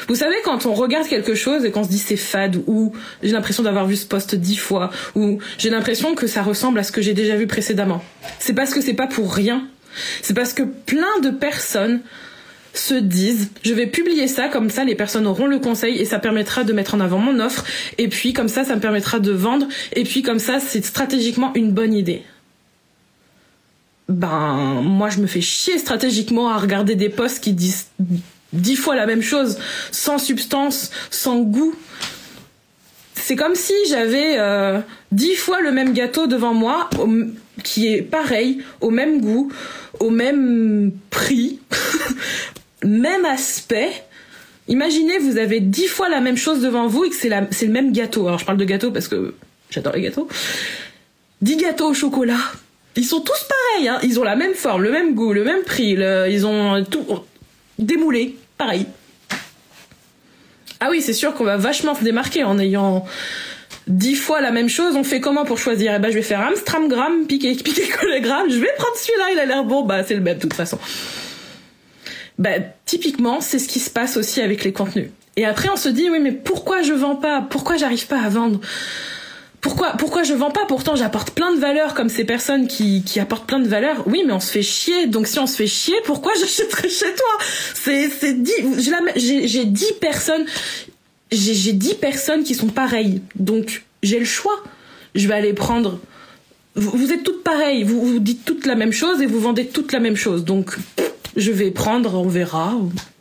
Vous 0.08 0.16
savez, 0.16 0.36
quand 0.44 0.66
on 0.66 0.74
regarde 0.74 1.06
quelque 1.06 1.34
chose 1.34 1.64
et 1.64 1.70
qu'on 1.70 1.84
se 1.84 1.88
dit 1.88 1.98
c'est 1.98 2.16
fade, 2.16 2.60
ou 2.66 2.92
j'ai 3.22 3.32
l'impression 3.32 3.62
d'avoir 3.62 3.86
vu 3.86 3.96
ce 3.96 4.06
poste 4.06 4.34
dix 4.34 4.56
fois, 4.56 4.90
ou 5.14 5.38
j'ai 5.58 5.70
l'impression 5.70 6.14
que 6.14 6.26
ça 6.26 6.42
ressemble 6.42 6.78
à 6.78 6.82
ce 6.82 6.92
que 6.92 7.00
j'ai 7.00 7.14
déjà 7.14 7.36
vu 7.36 7.46
précédemment, 7.46 8.02
c'est 8.38 8.52
parce 8.52 8.74
que 8.74 8.80
c'est 8.80 8.94
pas 8.94 9.06
pour 9.06 9.32
rien. 9.32 9.66
C'est 10.22 10.34
parce 10.34 10.52
que 10.52 10.62
plein 10.62 11.20
de 11.22 11.30
personnes 11.30 12.00
se 12.78 12.94
disent 12.94 13.50
je 13.62 13.74
vais 13.74 13.86
publier 13.86 14.28
ça 14.28 14.48
comme 14.48 14.70
ça 14.70 14.84
les 14.84 14.94
personnes 14.94 15.26
auront 15.26 15.46
le 15.46 15.58
conseil 15.58 15.98
et 15.98 16.04
ça 16.04 16.18
permettra 16.18 16.64
de 16.64 16.72
mettre 16.72 16.94
en 16.94 17.00
avant 17.00 17.18
mon 17.18 17.40
offre. 17.40 17.64
Et 17.98 18.08
puis 18.08 18.32
comme 18.32 18.48
ça 18.48 18.64
ça 18.64 18.74
me 18.74 18.80
permettra 18.80 19.18
de 19.18 19.32
vendre. 19.32 19.66
Et 19.94 20.04
puis 20.04 20.22
comme 20.22 20.38
ça 20.38 20.60
c'est 20.60 20.84
stratégiquement 20.84 21.52
une 21.54 21.72
bonne 21.72 21.94
idée. 21.94 22.22
Ben 24.08 24.80
moi 24.82 25.10
je 25.10 25.18
me 25.18 25.26
fais 25.26 25.40
chier 25.40 25.78
stratégiquement 25.78 26.50
à 26.50 26.58
regarder 26.58 26.94
des 26.94 27.08
posts 27.08 27.42
qui 27.42 27.52
disent 27.52 27.88
dix 28.52 28.76
fois 28.76 28.96
la 28.96 29.06
même 29.06 29.22
chose, 29.22 29.58
sans 29.90 30.18
substance, 30.18 30.90
sans 31.10 31.40
goût. 31.40 31.74
C'est 33.14 33.36
comme 33.36 33.54
si 33.54 33.74
j'avais 33.88 34.38
euh, 34.38 34.80
dix 35.10 35.34
fois 35.34 35.60
le 35.60 35.72
même 35.72 35.92
gâteau 35.92 36.26
devant 36.26 36.54
moi, 36.54 36.88
qui 37.64 37.88
est 37.88 38.02
pareil, 38.02 38.62
au 38.80 38.90
même 38.90 39.20
goût, 39.20 39.50
au 40.00 40.10
même 40.10 40.92
prix, 41.10 41.58
même 42.84 43.24
aspect. 43.24 43.90
Imaginez, 44.68 45.18
vous 45.18 45.38
avez 45.38 45.60
dix 45.60 45.86
fois 45.86 46.08
la 46.08 46.20
même 46.20 46.36
chose 46.36 46.60
devant 46.60 46.86
vous 46.86 47.04
et 47.04 47.10
que 47.10 47.16
c'est 47.16 47.28
le 47.28 47.72
même 47.72 47.92
gâteau. 47.92 48.26
Alors 48.26 48.38
je 48.38 48.44
parle 48.44 48.58
de 48.58 48.64
gâteau 48.64 48.90
parce 48.90 49.08
que 49.08 49.34
j'adore 49.70 49.94
les 49.94 50.02
gâteaux. 50.02 50.28
Dix 51.40 51.56
gâteaux 51.56 51.90
au 51.90 51.94
chocolat. 51.94 52.40
Ils 52.96 53.04
sont 53.04 53.20
tous 53.20 53.46
pareils, 53.48 53.88
hein. 53.88 53.98
ils 54.02 54.18
ont 54.18 54.24
la 54.24 54.36
même 54.36 54.54
forme, 54.54 54.82
le 54.82 54.90
même 54.90 55.14
goût, 55.14 55.34
le 55.34 55.44
même 55.44 55.62
prix, 55.62 55.90
ils 56.30 56.46
ont 56.46 56.82
tout 56.82 57.04
démoulé, 57.78 58.36
pareil. 58.56 58.86
Ah 60.80 60.88
oui, 60.90 61.02
c'est 61.02 61.12
sûr 61.12 61.34
qu'on 61.34 61.44
va 61.44 61.58
vachement 61.58 61.94
se 61.94 62.04
démarquer 62.04 62.44
en 62.44 62.58
ayant 62.58 63.04
dix 63.86 64.14
fois 64.14 64.40
la 64.40 64.50
même 64.50 64.68
chose. 64.68 64.96
On 64.96 65.04
fait 65.04 65.20
comment 65.20 65.44
pour 65.44 65.58
choisir? 65.58 65.94
Eh 65.94 65.98
ben, 65.98 66.10
je 66.10 66.14
vais 66.14 66.22
faire 66.22 66.40
Amstram, 66.40 66.88
gramme, 66.88 67.26
piqué, 67.26 67.54
piqué, 67.54 67.82
gramme. 68.20 68.50
Je 68.50 68.58
vais 68.58 68.70
prendre 68.78 68.96
celui-là, 68.96 69.24
il 69.32 69.38
a 69.38 69.46
l'air 69.46 69.64
bon. 69.64 69.84
Bah, 69.84 70.02
c'est 70.04 70.14
le 70.14 70.20
même 70.20 70.36
de 70.36 70.42
toute 70.42 70.54
façon. 70.54 70.78
Bah, 72.38 72.50
typiquement, 72.84 73.40
c'est 73.40 73.58
ce 73.58 73.68
qui 73.68 73.80
se 73.80 73.90
passe 73.90 74.16
aussi 74.16 74.40
avec 74.40 74.64
les 74.64 74.72
contenus. 74.72 75.10
Et 75.36 75.44
après, 75.44 75.68
on 75.68 75.76
se 75.76 75.88
dit, 75.88 76.10
oui, 76.10 76.18
mais 76.18 76.32
pourquoi 76.32 76.82
je 76.82 76.92
vends 76.92 77.16
pas? 77.16 77.42
Pourquoi 77.42 77.76
j'arrive 77.76 78.06
pas 78.06 78.20
à 78.20 78.28
vendre? 78.28 78.60
Pourquoi, 79.60 79.92
pourquoi 79.92 80.22
je 80.22 80.32
vends 80.32 80.50
pas? 80.50 80.64
Pourtant, 80.66 80.96
j'apporte 80.96 81.30
plein 81.30 81.52
de 81.52 81.58
valeur 81.58 81.94
comme 81.94 82.08
ces 82.08 82.24
personnes 82.24 82.68
qui, 82.68 83.02
qui 83.02 83.20
apportent 83.20 83.46
plein 83.46 83.58
de 83.58 83.68
valeur. 83.68 84.04
Oui, 84.06 84.22
mais 84.26 84.32
on 84.32 84.40
se 84.40 84.50
fait 84.50 84.62
chier. 84.62 85.06
Donc, 85.06 85.26
si 85.26 85.38
on 85.38 85.46
se 85.46 85.56
fait 85.56 85.66
chier, 85.66 85.96
pourquoi 86.04 86.32
j'achèterais 86.40 86.88
chez 86.88 87.12
toi? 87.14 87.46
C'est, 87.74 88.08
c'est 88.10 88.42
dix, 88.42 88.52
j'ai, 89.16 89.64
dix 89.64 89.92
personnes, 90.00 90.44
j'ai, 91.32 91.72
dix 91.72 91.94
personnes 91.94 92.44
qui 92.44 92.54
sont 92.54 92.68
pareilles. 92.68 93.22
Donc, 93.34 93.84
j'ai 94.02 94.18
le 94.18 94.24
choix. 94.24 94.62
Je 95.14 95.26
vais 95.26 95.34
aller 95.34 95.52
prendre. 95.52 95.98
Vous, 96.76 97.12
êtes 97.12 97.24
toutes 97.24 97.42
pareilles. 97.42 97.82
Vous, 97.82 98.00
vous 98.00 98.18
dites 98.18 98.44
toutes 98.44 98.66
la 98.66 98.74
même 98.74 98.92
chose 98.92 99.20
et 99.22 99.26
vous 99.26 99.40
vendez 99.40 99.66
toutes 99.66 99.92
la 99.92 100.00
même 100.00 100.16
chose. 100.16 100.44
Donc, 100.44 100.76
je 101.36 101.52
vais 101.52 101.70
prendre, 101.70 102.14
on 102.14 102.28
verra. 102.28 102.74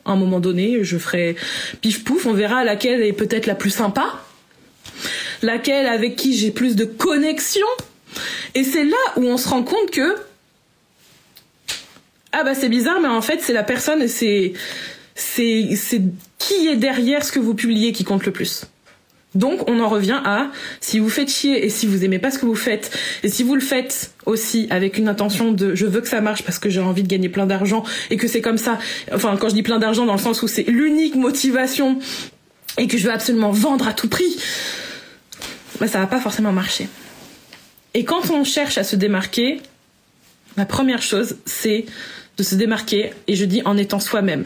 À 0.04 0.12
un 0.12 0.16
moment 0.16 0.40
donné, 0.40 0.82
je 0.82 0.98
ferai 0.98 1.36
pif 1.80 2.04
pouf. 2.04 2.26
On 2.26 2.32
verra 2.32 2.64
laquelle 2.64 3.02
est 3.02 3.12
peut-être 3.12 3.46
la 3.46 3.54
plus 3.54 3.70
sympa 3.70 4.22
laquelle 5.42 5.86
avec 5.86 6.16
qui 6.16 6.36
j'ai 6.36 6.50
plus 6.50 6.76
de 6.76 6.84
connexion. 6.84 7.66
Et 8.54 8.64
c'est 8.64 8.84
là 8.84 8.96
où 9.16 9.24
on 9.24 9.36
se 9.36 9.48
rend 9.48 9.62
compte 9.62 9.90
que 9.90 10.16
ah 12.32 12.44
bah 12.44 12.54
c'est 12.54 12.68
bizarre, 12.68 13.00
mais 13.00 13.08
en 13.08 13.22
fait 13.22 13.40
c'est 13.40 13.52
la 13.52 13.62
personne, 13.62 14.08
c'est 14.08 14.52
c'est 15.14 15.74
c'est 15.76 16.02
qui 16.38 16.68
est 16.68 16.76
derrière 16.76 17.24
ce 17.24 17.32
que 17.32 17.38
vous 17.38 17.54
publiez 17.54 17.92
qui 17.92 18.04
compte 18.04 18.26
le 18.26 18.32
plus. 18.32 18.66
Donc 19.36 19.68
on 19.68 19.80
en 19.80 19.88
revient 19.88 20.20
à 20.24 20.48
si 20.80 20.98
vous 20.98 21.08
faites 21.08 21.30
chier 21.30 21.64
et 21.64 21.70
si 21.70 21.86
vous 21.86 22.04
aimez 22.04 22.18
pas 22.18 22.30
ce 22.30 22.38
que 22.38 22.46
vous 22.46 22.54
faites 22.54 22.90
et 23.22 23.28
si 23.28 23.42
vous 23.42 23.54
le 23.54 23.60
faites 23.60 24.12
aussi 24.24 24.66
avec 24.70 24.98
une 24.98 25.08
intention 25.08 25.52
de 25.52 25.74
je 25.74 25.86
veux 25.86 26.00
que 26.00 26.08
ça 26.08 26.20
marche 26.20 26.42
parce 26.42 26.58
que 26.58 26.70
j'ai 26.70 26.80
envie 26.80 27.02
de 27.02 27.08
gagner 27.08 27.28
plein 27.28 27.46
d'argent 27.46 27.84
et 28.10 28.16
que 28.16 28.28
c'est 28.28 28.40
comme 28.40 28.58
ça 28.58 28.78
enfin 29.12 29.36
quand 29.36 29.48
je 29.50 29.54
dis 29.54 29.62
plein 29.62 29.78
d'argent 29.78 30.06
dans 30.06 30.14
le 30.14 30.18
sens 30.18 30.42
où 30.42 30.48
c'est 30.48 30.64
l'unique 30.64 31.14
motivation 31.14 31.98
et 32.78 32.88
que 32.88 32.98
je 32.98 33.04
veux 33.04 33.12
absolument 33.12 33.50
vendre 33.50 33.86
à 33.86 33.92
tout 33.92 34.08
prix 34.08 34.36
bah, 35.80 35.86
ça 35.86 35.98
va 35.98 36.06
pas 36.06 36.20
forcément 36.20 36.52
marcher. 36.52 36.88
Et 37.94 38.04
quand 38.04 38.30
on 38.30 38.44
cherche 38.44 38.78
à 38.78 38.84
se 38.84 38.96
démarquer, 38.96 39.60
la 40.56 40.66
première 40.66 41.02
chose, 41.02 41.36
c'est 41.44 41.86
de 42.36 42.42
se 42.42 42.54
démarquer, 42.54 43.12
et 43.26 43.34
je 43.34 43.44
dis 43.44 43.62
en 43.64 43.76
étant 43.76 44.00
soi-même. 44.00 44.44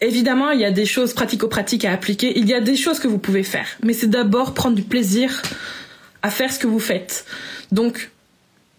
Évidemment, 0.00 0.50
il 0.50 0.60
y 0.60 0.64
a 0.64 0.70
des 0.70 0.84
choses 0.84 1.14
pratico-pratiques 1.14 1.84
à 1.84 1.92
appliquer, 1.92 2.38
il 2.38 2.48
y 2.48 2.54
a 2.54 2.60
des 2.60 2.76
choses 2.76 2.98
que 2.98 3.08
vous 3.08 3.18
pouvez 3.18 3.42
faire, 3.42 3.66
mais 3.82 3.94
c'est 3.94 4.08
d'abord 4.08 4.52
prendre 4.52 4.76
du 4.76 4.82
plaisir 4.82 5.42
à 6.22 6.30
faire 6.30 6.52
ce 6.52 6.58
que 6.58 6.66
vous 6.66 6.80
faites. 6.80 7.24
Donc, 7.72 8.10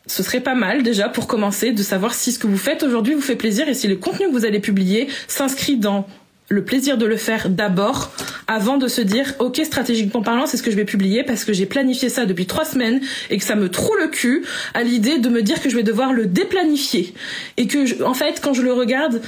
ce 0.05 0.23
serait 0.23 0.41
pas 0.41 0.55
mal 0.55 0.83
déjà 0.83 1.09
pour 1.09 1.27
commencer 1.27 1.71
de 1.71 1.83
savoir 1.83 2.13
si 2.13 2.31
ce 2.31 2.39
que 2.39 2.47
vous 2.47 2.57
faites 2.57 2.83
aujourd'hui 2.83 3.13
vous 3.13 3.21
fait 3.21 3.35
plaisir 3.35 3.67
et 3.67 3.73
si 3.73 3.87
le 3.87 3.97
contenu 3.97 4.27
que 4.27 4.31
vous 4.31 4.45
allez 4.45 4.59
publier 4.59 5.07
s'inscrit 5.27 5.77
dans 5.77 6.07
le 6.49 6.63
plaisir 6.63 6.97
de 6.97 7.05
le 7.05 7.17
faire 7.17 7.49
d'abord 7.49 8.11
avant 8.47 8.77
de 8.77 8.87
se 8.87 9.01
dire 9.01 9.33
ok 9.39 9.59
stratégiquement 9.65 10.21
parlant 10.21 10.45
c'est 10.45 10.55
ce 10.55 10.63
que 10.63 10.71
je 10.71 10.77
vais 10.77 10.85
publier 10.85 11.23
parce 11.23 11.43
que 11.43 11.51
j'ai 11.51 11.65
planifié 11.65 12.07
ça 12.07 12.25
depuis 12.25 12.45
trois 12.45 12.63
semaines 12.63 13.01
et 13.29 13.37
que 13.37 13.43
ça 13.43 13.55
me 13.55 13.69
troue 13.69 13.95
le 13.99 14.07
cul 14.07 14.45
à 14.73 14.83
l'idée 14.83 15.17
de 15.17 15.27
me 15.27 15.41
dire 15.41 15.61
que 15.61 15.69
je 15.69 15.75
vais 15.75 15.83
devoir 15.83 16.13
le 16.13 16.25
déplanifier 16.25 17.13
et 17.57 17.67
que 17.67 18.01
en 18.01 18.13
fait 18.13 18.39
quand 18.41 18.53
je 18.53 18.61
le 18.61 18.71
regarde 18.71 19.21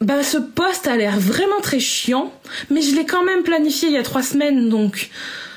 bah 0.00 0.22
ce 0.22 0.38
poste 0.38 0.86
a 0.86 0.96
l'air 0.96 1.18
vraiment 1.18 1.60
très 1.60 1.80
chiant 1.80 2.32
mais 2.70 2.82
je 2.82 2.94
l'ai 2.94 3.04
quand 3.04 3.24
même 3.24 3.42
planifié 3.42 3.88
il 3.88 3.94
y 3.94 3.98
a 3.98 4.02
trois 4.02 4.22
semaines 4.22 4.68
donc 4.68 5.10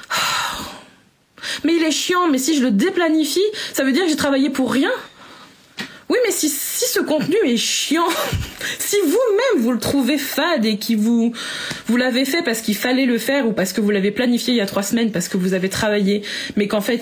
mais 1.63 1.75
il 1.75 1.83
est 1.83 1.91
chiant 1.91 2.27
mais 2.27 2.37
si 2.37 2.57
je 2.57 2.63
le 2.63 2.71
déplanifie 2.71 3.39
ça 3.73 3.83
veut 3.83 3.91
dire 3.91 4.03
que 4.03 4.09
j'ai 4.09 4.15
travaillé 4.15 4.49
pour 4.49 4.71
rien 4.71 4.91
oui, 6.11 6.17
mais 6.25 6.31
si, 6.33 6.49
ce 6.49 6.99
contenu 6.99 7.37
est 7.45 7.55
chiant, 7.55 8.05
si 8.79 8.97
vous-même 9.01 9.63
vous 9.63 9.71
le 9.71 9.79
trouvez 9.79 10.17
fade 10.17 10.65
et 10.65 10.77
que 10.77 10.93
vous, 10.93 11.31
vous 11.87 11.95
l'avez 11.95 12.25
fait 12.25 12.43
parce 12.43 12.59
qu'il 12.59 12.75
fallait 12.75 13.05
le 13.05 13.17
faire 13.17 13.47
ou 13.47 13.53
parce 13.53 13.71
que 13.71 13.79
vous 13.79 13.91
l'avez 13.91 14.11
planifié 14.11 14.53
il 14.53 14.57
y 14.57 14.61
a 14.61 14.65
trois 14.65 14.83
semaines 14.83 15.13
parce 15.13 15.29
que 15.29 15.37
vous 15.37 15.53
avez 15.53 15.69
travaillé, 15.69 16.23
mais 16.57 16.67
qu'en 16.67 16.81
fait, 16.81 17.01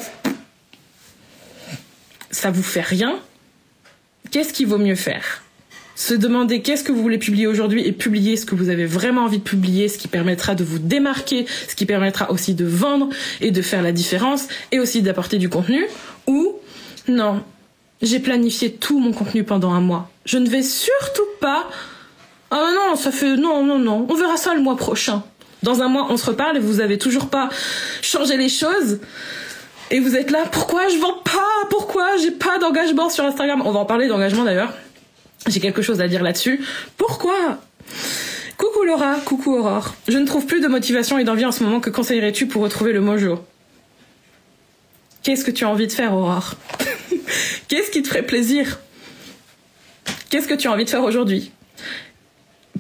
ça 2.30 2.52
vous 2.52 2.62
fait 2.62 2.82
rien, 2.82 3.19
qu'est-ce 4.30 4.54
qu'il 4.54 4.67
vaut 4.67 4.78
mieux 4.78 4.93
faire? 4.93 5.41
Se 6.00 6.14
demander 6.14 6.62
qu'est-ce 6.62 6.86
que 6.86 6.94
vous 6.94 7.02
voulez 7.02 7.18
publier 7.18 7.46
aujourd'hui 7.46 7.86
et 7.86 7.92
publier 7.92 8.38
ce 8.38 8.46
que 8.46 8.56
vous 8.56 8.70
avez 8.70 8.86
vraiment 8.86 9.24
envie 9.26 9.40
de 9.40 9.44
publier, 9.44 9.90
ce 9.90 9.98
qui 9.98 10.08
permettra 10.08 10.56
de 10.56 10.64
vous 10.64 10.80
démarquer, 10.80 11.46
ce 11.68 11.76
qui 11.76 11.86
permettra 11.86 12.32
aussi 12.32 12.54
de 12.54 12.64
vendre 12.64 13.10
et 13.42 13.52
de 13.52 13.62
faire 13.62 13.84
la 13.84 13.92
différence 13.92 14.48
et 14.72 14.80
aussi 14.80 15.02
d'apporter 15.02 15.38
du 15.38 15.50
contenu 15.50 15.86
ou 16.26 16.56
non, 17.10 17.44
j'ai 18.02 18.20
planifié 18.20 18.72
tout 18.72 18.98
mon 18.98 19.12
contenu 19.12 19.44
pendant 19.44 19.74
un 19.74 19.82
mois. 19.82 20.10
Je 20.24 20.38
ne 20.38 20.48
vais 20.48 20.64
surtout 20.64 21.28
pas. 21.42 21.68
Ah 22.50 22.70
non, 22.74 22.96
ça 22.96 23.12
fait. 23.12 23.36
Non, 23.36 23.66
non, 23.66 23.78
non. 23.78 24.08
On 24.10 24.14
verra 24.14 24.38
ça 24.38 24.56
le 24.56 24.62
mois 24.62 24.78
prochain. 24.78 25.24
Dans 25.64 25.82
un 25.82 25.90
mois, 25.90 26.08
on 26.10 26.16
se 26.16 26.26
reparle 26.26 26.56
et 26.56 26.62
vous 26.62 26.80
avez 26.80 26.98
toujours 26.98 27.28
pas 27.28 27.50
changé 28.02 28.38
les 28.38 28.48
choses. 28.48 29.00
Et 29.92 30.00
vous 30.00 30.16
êtes 30.16 30.32
là, 30.32 30.46
pourquoi 30.50 30.88
je 30.88 30.98
vends 30.98 31.20
pas? 31.26 31.68
Pourquoi 31.70 32.16
j'ai 32.22 32.32
pas 32.32 32.58
d'engagement 32.58 33.10
sur 33.10 33.26
Instagram? 33.26 33.64
On 33.66 33.72
va 33.72 33.80
en 33.80 33.86
parler 33.86 34.08
d'engagement 34.08 34.46
d'ailleurs. 34.46 34.72
J'ai 35.47 35.60
quelque 35.60 35.82
chose 35.82 36.02
à 36.02 36.08
dire 36.08 36.23
là-dessus. 36.23 36.62
Pourquoi? 36.97 37.60
Coucou 38.58 38.84
Laura, 38.84 39.15
coucou 39.23 39.56
Aurore. 39.56 39.95
Je 40.08 40.17
ne 40.17 40.25
trouve 40.25 40.45
plus 40.45 40.60
de 40.60 40.67
motivation 40.67 41.17
et 41.17 41.23
d'envie 41.23 41.45
en 41.45 41.52
ce 41.52 41.63
moment. 41.63 41.80
Que 41.80 41.89
conseillerais-tu 41.89 42.47
pour 42.47 42.62
retrouver 42.62 42.91
le 42.91 42.99
mojo? 42.99 43.43
Qu'est-ce 45.23 45.45
que 45.45 45.52
tu 45.52 45.63
as 45.63 45.69
envie 45.69 45.88
de 45.88 45.91
faire, 45.91 46.13
Aurore? 46.13 46.56
Qu'est-ce 47.67 47.89
qui 47.91 48.02
te 48.02 48.08
ferait 48.08 48.25
plaisir? 48.25 48.80
Qu'est-ce 50.30 50.47
que 50.47 50.54
tu 50.54 50.67
as 50.67 50.71
envie 50.71 50.86
de 50.86 50.89
faire 50.89 51.04
aujourd'hui? 51.04 51.52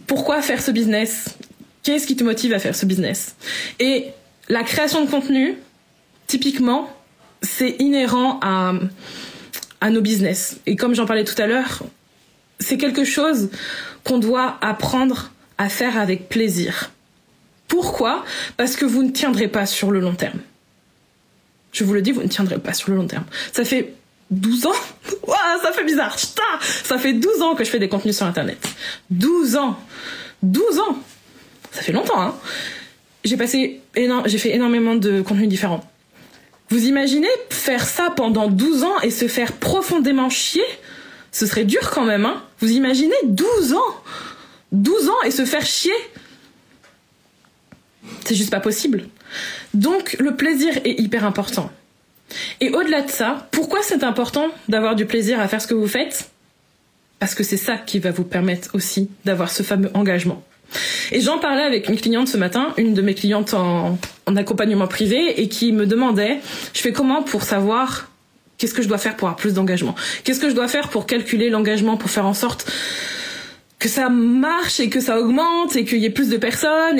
Pourquoi 0.05 0.41
faire 0.41 0.61
ce 0.61 0.71
business? 0.71 1.37
Qu'est-ce 1.83 2.05
qui 2.07 2.15
te 2.15 2.23
motive 2.23 2.53
à 2.53 2.59
faire 2.59 2.75
ce 2.75 2.85
business? 2.85 3.35
Et 3.79 4.07
la 4.49 4.63
création 4.63 5.03
de 5.05 5.09
contenu, 5.09 5.55
typiquement, 6.27 6.91
c'est 7.41 7.75
inhérent 7.79 8.39
à, 8.41 8.73
à 9.81 9.89
nos 9.89 10.01
business. 10.01 10.59
Et 10.65 10.75
comme 10.75 10.93
j'en 10.93 11.05
parlais 11.05 11.23
tout 11.23 11.39
à 11.41 11.47
l'heure, 11.47 11.83
c'est 12.59 12.77
quelque 12.77 13.03
chose 13.03 13.49
qu'on 14.03 14.19
doit 14.19 14.57
apprendre 14.61 15.31
à 15.57 15.69
faire 15.69 15.97
avec 15.97 16.29
plaisir. 16.29 16.91
Pourquoi? 17.67 18.25
Parce 18.57 18.75
que 18.75 18.85
vous 18.85 19.03
ne 19.03 19.11
tiendrez 19.11 19.47
pas 19.47 19.65
sur 19.65 19.91
le 19.91 19.99
long 19.99 20.15
terme. 20.15 20.39
Je 21.71 21.83
vous 21.83 21.93
le 21.93 22.01
dis, 22.01 22.11
vous 22.11 22.23
ne 22.23 22.27
tiendrez 22.27 22.57
pas 22.57 22.73
sur 22.73 22.89
le 22.89 22.97
long 22.97 23.07
terme. 23.07 23.25
Ça 23.53 23.63
fait 23.63 23.93
12 24.31 24.65
ans 24.65 24.71
Ouah, 25.27 25.61
ça 25.61 25.71
fait 25.71 25.83
bizarre. 25.83 26.17
Ça 26.83 26.97
fait 26.97 27.13
12 27.13 27.41
ans 27.41 27.55
que 27.55 27.63
je 27.63 27.69
fais 27.69 27.79
des 27.79 27.89
contenus 27.89 28.17
sur 28.17 28.25
Internet. 28.25 28.57
12 29.11 29.55
ans 29.57 29.79
12 30.41 30.79
ans 30.79 30.97
Ça 31.71 31.81
fait 31.81 31.91
longtemps, 31.91 32.21
hein 32.21 32.35
J'ai 33.23 33.37
passé 33.37 33.81
j'ai 33.95 34.37
fait 34.37 34.55
énormément 34.55 34.95
de 34.95 35.21
contenus 35.21 35.49
différents. 35.49 35.83
Vous 36.69 36.85
imaginez 36.85 37.29
faire 37.49 37.85
ça 37.85 38.13
pendant 38.15 38.47
12 38.47 38.83
ans 38.83 38.99
et 39.01 39.11
se 39.11 39.27
faire 39.27 39.53
profondément 39.53 40.29
chier? 40.29 40.63
Ce 41.31 41.45
serait 41.45 41.65
dur 41.65 41.91
quand 41.91 42.05
même, 42.05 42.25
hein 42.25 42.43
Vous 42.59 42.71
imaginez 42.71 43.15
12 43.25 43.73
ans 43.73 43.95
12 44.71 45.09
ans 45.09 45.21
et 45.25 45.31
se 45.31 45.45
faire 45.45 45.65
chier 45.65 45.93
C'est 48.25 48.35
juste 48.35 48.51
pas 48.51 48.59
possible. 48.59 49.07
Donc 49.73 50.15
le 50.19 50.35
plaisir 50.35 50.77
est 50.83 50.99
hyper 50.99 51.25
important. 51.25 51.71
Et 52.61 52.69
au-delà 52.69 53.01
de 53.01 53.09
ça, 53.09 53.47
pourquoi 53.51 53.79
c'est 53.81 54.03
important 54.03 54.47
d'avoir 54.67 54.95
du 54.95 55.05
plaisir 55.05 55.39
à 55.39 55.47
faire 55.47 55.61
ce 55.61 55.67
que 55.67 55.73
vous 55.73 55.87
faites? 55.87 56.29
Parce 57.17 57.35
que 57.35 57.43
c'est 57.43 57.57
ça 57.57 57.77
qui 57.77 57.99
va 57.99 58.11
vous 58.11 58.23
permettre 58.23 58.75
aussi 58.75 59.09
d'avoir 59.25 59.49
ce 59.49 59.63
fameux 59.63 59.89
engagement. 59.93 60.43
Et 61.11 61.21
j'en 61.21 61.39
parlais 61.39 61.63
avec 61.63 61.89
une 61.89 61.99
cliente 61.99 62.27
ce 62.27 62.37
matin, 62.37 62.73
une 62.77 62.93
de 62.93 63.01
mes 63.01 63.15
clientes 63.15 63.55
en, 63.55 63.97
accompagnement 64.35 64.87
privé, 64.87 65.41
et 65.41 65.49
qui 65.49 65.71
me 65.71 65.87
demandait, 65.87 66.39
je 66.73 66.81
fais 66.81 66.91
comment 66.91 67.23
pour 67.23 67.41
savoir 67.41 68.11
qu'est-ce 68.59 68.75
que 68.75 68.83
je 68.83 68.87
dois 68.87 68.99
faire 68.99 69.15
pour 69.15 69.27
avoir 69.27 69.37
plus 69.37 69.55
d'engagement? 69.55 69.95
Qu'est-ce 70.23 70.39
que 70.39 70.49
je 70.49 70.53
dois 70.53 70.67
faire 70.67 70.89
pour 70.89 71.07
calculer 71.07 71.49
l'engagement, 71.49 71.97
pour 71.97 72.11
faire 72.11 72.27
en 72.27 72.35
sorte 72.35 72.71
que 73.79 73.89
ça 73.89 74.09
marche 74.09 74.79
et 74.79 74.89
que 74.89 74.99
ça 74.99 75.19
augmente 75.19 75.75
et 75.75 75.85
qu'il 75.85 75.97
y 75.97 76.05
ait 76.05 76.11
plus 76.11 76.29
de 76.29 76.37
personnes 76.37 76.99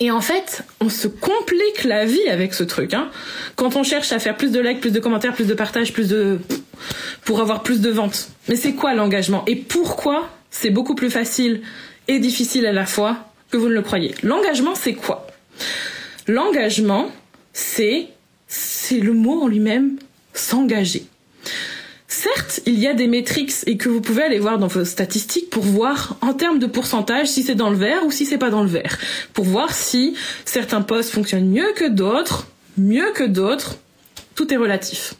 et 0.00 0.10
en 0.10 0.20
fait, 0.20 0.64
on 0.80 0.88
se 0.88 1.06
complique 1.06 1.84
la 1.84 2.04
vie 2.04 2.28
avec 2.28 2.52
ce 2.52 2.64
truc. 2.64 2.94
Hein. 2.94 3.10
Quand 3.54 3.76
on 3.76 3.84
cherche 3.84 4.10
à 4.12 4.18
faire 4.18 4.36
plus 4.36 4.50
de 4.50 4.58
likes, 4.58 4.80
plus 4.80 4.90
de 4.90 4.98
commentaires, 4.98 5.34
plus 5.34 5.46
de 5.46 5.54
partages, 5.54 5.92
plus 5.92 6.08
de 6.08 6.40
pour 7.24 7.40
avoir 7.40 7.62
plus 7.62 7.80
de 7.80 7.90
ventes. 7.90 8.28
Mais 8.48 8.56
c'est 8.56 8.74
quoi 8.74 8.94
l'engagement? 8.94 9.44
Et 9.46 9.54
pourquoi 9.54 10.28
c'est 10.50 10.70
beaucoup 10.70 10.96
plus 10.96 11.10
facile 11.10 11.62
et 12.08 12.18
difficile 12.18 12.66
à 12.66 12.72
la 12.72 12.86
fois 12.86 13.18
que 13.50 13.56
vous 13.56 13.68
ne 13.68 13.74
le 13.74 13.82
croyez? 13.82 14.14
L'engagement, 14.24 14.74
c'est 14.74 14.94
quoi? 14.94 15.28
L'engagement, 16.26 17.10
c'est 17.52 18.08
c'est 18.48 18.98
le 18.98 19.12
mot 19.12 19.42
en 19.42 19.46
lui-même 19.46 19.96
s'engager. 20.34 21.06
Certes, 22.06 22.60
il 22.66 22.78
y 22.78 22.86
a 22.86 22.94
des 22.94 23.06
métriques 23.06 23.52
et 23.66 23.76
que 23.76 23.88
vous 23.88 24.00
pouvez 24.00 24.22
aller 24.22 24.38
voir 24.38 24.58
dans 24.58 24.66
vos 24.66 24.84
statistiques 24.84 25.50
pour 25.50 25.64
voir 25.64 26.16
en 26.20 26.32
termes 26.32 26.58
de 26.58 26.66
pourcentage 26.66 27.28
si 27.28 27.42
c'est 27.42 27.54
dans 27.54 27.70
le 27.70 27.76
vert 27.76 28.04
ou 28.04 28.10
si 28.10 28.26
c'est 28.26 28.38
pas 28.38 28.50
dans 28.50 28.62
le 28.62 28.68
vert. 28.68 28.98
Pour 29.32 29.44
voir 29.44 29.74
si 29.74 30.14
certains 30.44 30.82
postes 30.82 31.10
fonctionnent 31.10 31.48
mieux 31.48 31.72
que 31.74 31.88
d'autres, 31.88 32.46
mieux 32.76 33.10
que 33.12 33.24
d'autres. 33.24 33.76
Tout 34.34 34.52
est 34.52 34.56
relatif. 34.56 35.14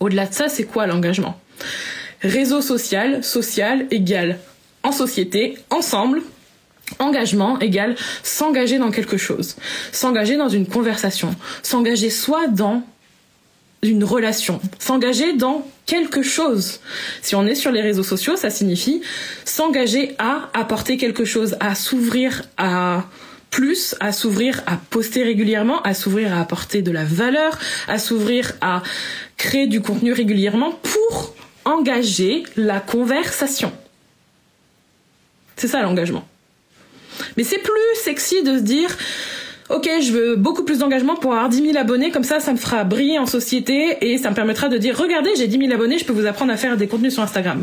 Au-delà 0.00 0.26
de 0.26 0.34
ça, 0.34 0.48
c'est 0.48 0.64
quoi 0.64 0.86
l'engagement? 0.86 1.40
Réseau 2.22 2.60
social, 2.60 3.22
social 3.22 3.86
égale 3.90 4.38
en 4.82 4.92
société, 4.92 5.58
ensemble, 5.70 6.22
Engagement 6.98 7.58
égale 7.60 7.96
s'engager 8.22 8.78
dans 8.78 8.90
quelque 8.90 9.18
chose, 9.18 9.56
s'engager 9.92 10.36
dans 10.36 10.48
une 10.48 10.66
conversation, 10.66 11.34
s'engager 11.62 12.08
soit 12.08 12.48
dans 12.48 12.82
une 13.82 14.04
relation, 14.04 14.60
s'engager 14.78 15.34
dans 15.34 15.66
quelque 15.86 16.22
chose. 16.22 16.80
Si 17.22 17.34
on 17.34 17.46
est 17.46 17.54
sur 17.54 17.70
les 17.70 17.80
réseaux 17.80 18.02
sociaux, 18.02 18.36
ça 18.36 18.50
signifie 18.50 19.02
s'engager 19.44 20.14
à 20.18 20.50
apporter 20.52 20.96
quelque 20.96 21.24
chose, 21.24 21.56
à 21.60 21.74
s'ouvrir 21.74 22.42
à 22.56 23.04
plus, 23.50 23.94
à 24.00 24.12
s'ouvrir 24.12 24.62
à 24.66 24.76
poster 24.90 25.22
régulièrement, 25.22 25.80
à 25.82 25.94
s'ouvrir 25.94 26.34
à 26.34 26.40
apporter 26.40 26.82
de 26.82 26.90
la 26.90 27.04
valeur, 27.04 27.58
à 27.86 27.98
s'ouvrir 27.98 28.52
à 28.60 28.82
créer 29.36 29.66
du 29.66 29.80
contenu 29.80 30.12
régulièrement 30.12 30.72
pour 30.72 31.34
engager 31.64 32.42
la 32.56 32.80
conversation. 32.80 33.72
C'est 35.56 35.68
ça 35.68 35.82
l'engagement. 35.82 36.26
Mais 37.36 37.44
c'est 37.44 37.58
plus 37.58 38.02
sexy 38.02 38.42
de 38.42 38.58
se 38.58 38.62
dire 38.62 38.96
ok, 39.70 39.88
je 40.00 40.12
veux 40.12 40.36
beaucoup 40.36 40.64
plus 40.64 40.78
d'engagement 40.78 41.16
pour 41.16 41.32
avoir 41.32 41.48
10 41.48 41.62
000 41.72 41.78
abonnés, 41.78 42.10
comme 42.10 42.24
ça, 42.24 42.40
ça 42.40 42.52
me 42.52 42.58
fera 42.58 42.84
briller 42.84 43.18
en 43.18 43.26
société 43.26 43.98
et 44.00 44.18
ça 44.18 44.30
me 44.30 44.34
permettra 44.34 44.68
de 44.68 44.78
dire, 44.78 44.96
regardez, 44.96 45.30
j'ai 45.36 45.46
10 45.46 45.58
000 45.58 45.72
abonnés, 45.72 45.98
je 45.98 46.04
peux 46.04 46.12
vous 46.12 46.26
apprendre 46.26 46.52
à 46.52 46.56
faire 46.56 46.76
des 46.76 46.86
contenus 46.86 47.14
sur 47.14 47.22
Instagram. 47.22 47.62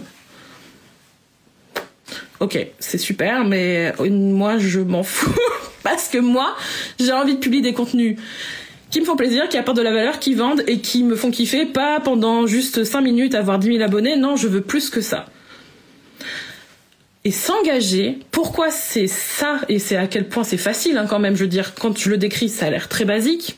Ok, 2.39 2.57
c'est 2.79 2.97
super, 2.97 3.45
mais 3.45 3.93
moi, 3.99 4.57
je 4.57 4.79
m'en 4.79 5.03
fous. 5.03 5.33
Parce 5.83 6.07
que 6.07 6.17
moi, 6.17 6.55
j'ai 6.99 7.13
envie 7.13 7.35
de 7.35 7.39
publier 7.39 7.61
des 7.61 7.73
contenus 7.73 8.17
qui 8.89 8.99
me 8.99 9.05
font 9.05 9.15
plaisir, 9.15 9.49
qui 9.49 9.57
apportent 9.57 9.77
de 9.77 9.83
la 9.83 9.93
valeur, 9.93 10.19
qui 10.19 10.33
vendent 10.33 10.63
et 10.67 10.79
qui 10.79 11.03
me 11.03 11.15
font 11.15 11.31
kiffer, 11.31 11.65
pas 11.65 11.99
pendant 11.99 12.47
juste 12.47 12.83
5 12.83 13.01
minutes 13.01 13.35
avoir 13.35 13.59
10 13.59 13.73
000 13.77 13.83
abonnés. 13.83 14.15
Non, 14.15 14.35
je 14.35 14.47
veux 14.47 14.61
plus 14.61 14.89
que 14.89 15.01
ça 15.01 15.25
et 17.25 17.31
s'engager. 17.31 18.19
Pourquoi 18.31 18.69
c'est 18.69 19.07
ça 19.07 19.59
et 19.67 19.79
c'est 19.79 19.97
à 19.97 20.07
quel 20.07 20.29
point 20.29 20.43
c'est 20.43 20.57
facile 20.57 20.97
hein, 20.97 21.07
quand 21.09 21.19
même. 21.19 21.35
Je 21.35 21.41
veux 21.41 21.49
dire, 21.49 21.73
quand 21.73 21.91
tu 21.91 22.09
le 22.09 22.17
décris, 22.17 22.49
ça 22.49 22.67
a 22.67 22.69
l'air 22.69 22.87
très 22.87 23.03
basique. 23.03 23.57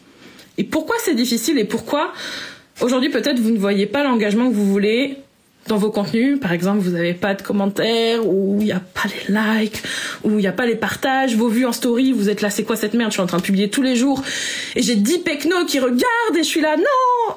Et 0.57 0.63
pourquoi 0.63 0.95
c'est 1.03 1.13
difficile 1.13 1.59
et 1.59 1.65
pourquoi 1.65 2.13
aujourd'hui 2.81 3.09
peut-être 3.09 3.39
vous 3.39 3.51
ne 3.51 3.59
voyez 3.59 3.85
pas 3.85 4.03
l'engagement 4.03 4.49
que 4.49 4.55
vous 4.55 4.65
voulez 4.65 5.17
dans 5.67 5.75
vos 5.75 5.91
contenus? 5.91 6.39
Par 6.39 6.53
exemple, 6.53 6.79
vous 6.79 6.91
n'avez 6.91 7.13
pas 7.13 7.35
de 7.35 7.41
commentaires 7.41 8.25
ou 8.25 8.57
il 8.61 8.65
n'y 8.65 8.71
a 8.71 8.79
pas 8.79 9.03
les 9.05 9.35
likes 9.35 9.83
ou 10.23 10.31
il 10.31 10.37
n'y 10.37 10.47
a 10.47 10.53
pas 10.53 10.65
les 10.65 10.77
partages, 10.77 11.35
vos 11.35 11.49
vues 11.49 11.65
en 11.65 11.73
story. 11.73 12.13
Vous 12.13 12.29
êtes 12.29 12.41
là, 12.41 12.49
c'est 12.49 12.63
quoi 12.63 12.77
cette 12.77 12.93
merde? 12.93 13.11
Je 13.11 13.15
suis 13.15 13.21
en 13.21 13.27
train 13.27 13.37
de 13.37 13.43
publier 13.43 13.69
tous 13.69 13.81
les 13.81 13.97
jours 13.97 14.23
et 14.77 14.81
j'ai 14.81 14.95
10 14.95 15.19
pecnos 15.19 15.65
qui 15.65 15.79
regardent 15.79 16.35
et 16.35 16.43
je 16.43 16.47
suis 16.47 16.61
là, 16.61 16.77
non 16.77 17.35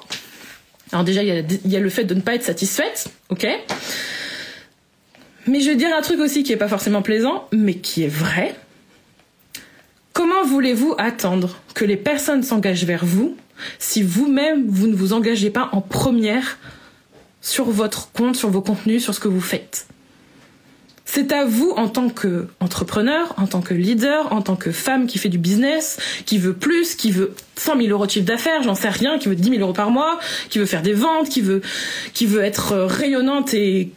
alors 0.92 1.04
déjà, 1.04 1.22
il 1.22 1.28
y, 1.28 1.68
y, 1.68 1.76
a 1.76 1.78
le 1.78 1.88
fait 1.88 2.02
de 2.02 2.14
ne 2.14 2.20
pas 2.20 2.34
être 2.34 2.42
satisfaite, 2.42 3.10
ok? 3.28 3.46
Mais 5.46 5.60
je 5.60 5.70
vais 5.70 5.76
dire 5.76 5.90
un 5.96 6.02
truc 6.02 6.20
aussi 6.20 6.42
qui 6.42 6.52
est 6.52 6.56
pas 6.56 6.68
forcément 6.68 7.02
plaisant, 7.02 7.48
mais 7.52 7.74
qui 7.74 8.04
est 8.04 8.08
vrai. 8.08 8.54
Comment 10.12 10.44
voulez-vous 10.44 10.94
attendre 10.98 11.56
que 11.74 11.84
les 11.84 11.96
personnes 11.96 12.42
s'engagent 12.42 12.84
vers 12.84 13.04
vous 13.04 13.36
si 13.78 14.02
vous-même 14.02 14.66
vous 14.66 14.86
ne 14.86 14.94
vous 14.94 15.12
engagez 15.12 15.50
pas 15.50 15.68
en 15.72 15.80
première 15.80 16.58
sur 17.40 17.70
votre 17.70 18.10
compte, 18.12 18.36
sur 18.36 18.50
vos 18.50 18.60
contenus, 18.60 19.02
sur 19.02 19.14
ce 19.14 19.20
que 19.20 19.28
vous 19.28 19.40
faites? 19.40 19.86
C'est 21.12 21.32
à 21.32 21.44
vous 21.44 21.70
en 21.70 21.88
tant 21.88 22.08
qu'entrepreneur, 22.08 23.34
en 23.36 23.48
tant 23.48 23.62
que 23.62 23.74
leader, 23.74 24.32
en 24.32 24.42
tant 24.42 24.54
que 24.54 24.70
femme 24.70 25.08
qui 25.08 25.18
fait 25.18 25.28
du 25.28 25.38
business, 25.38 25.98
qui 26.24 26.38
veut 26.38 26.54
plus, 26.54 26.94
qui 26.94 27.10
veut 27.10 27.34
100 27.56 27.78
000 27.78 27.88
euros 27.88 28.06
de 28.06 28.10
chiffre 28.12 28.26
d'affaires, 28.26 28.62
j'en 28.62 28.76
sais 28.76 28.90
rien, 28.90 29.18
qui 29.18 29.28
veut 29.28 29.34
10 29.34 29.50
000 29.50 29.60
euros 29.60 29.72
par 29.72 29.90
mois, 29.90 30.20
qui 30.50 30.60
veut 30.60 30.66
faire 30.66 30.82
des 30.82 30.92
ventes, 30.92 31.28
qui 31.28 31.40
veut, 31.40 31.62
qui 32.14 32.26
veut 32.26 32.44
être 32.44 32.76
rayonnante 32.76 33.54
et 33.54 33.90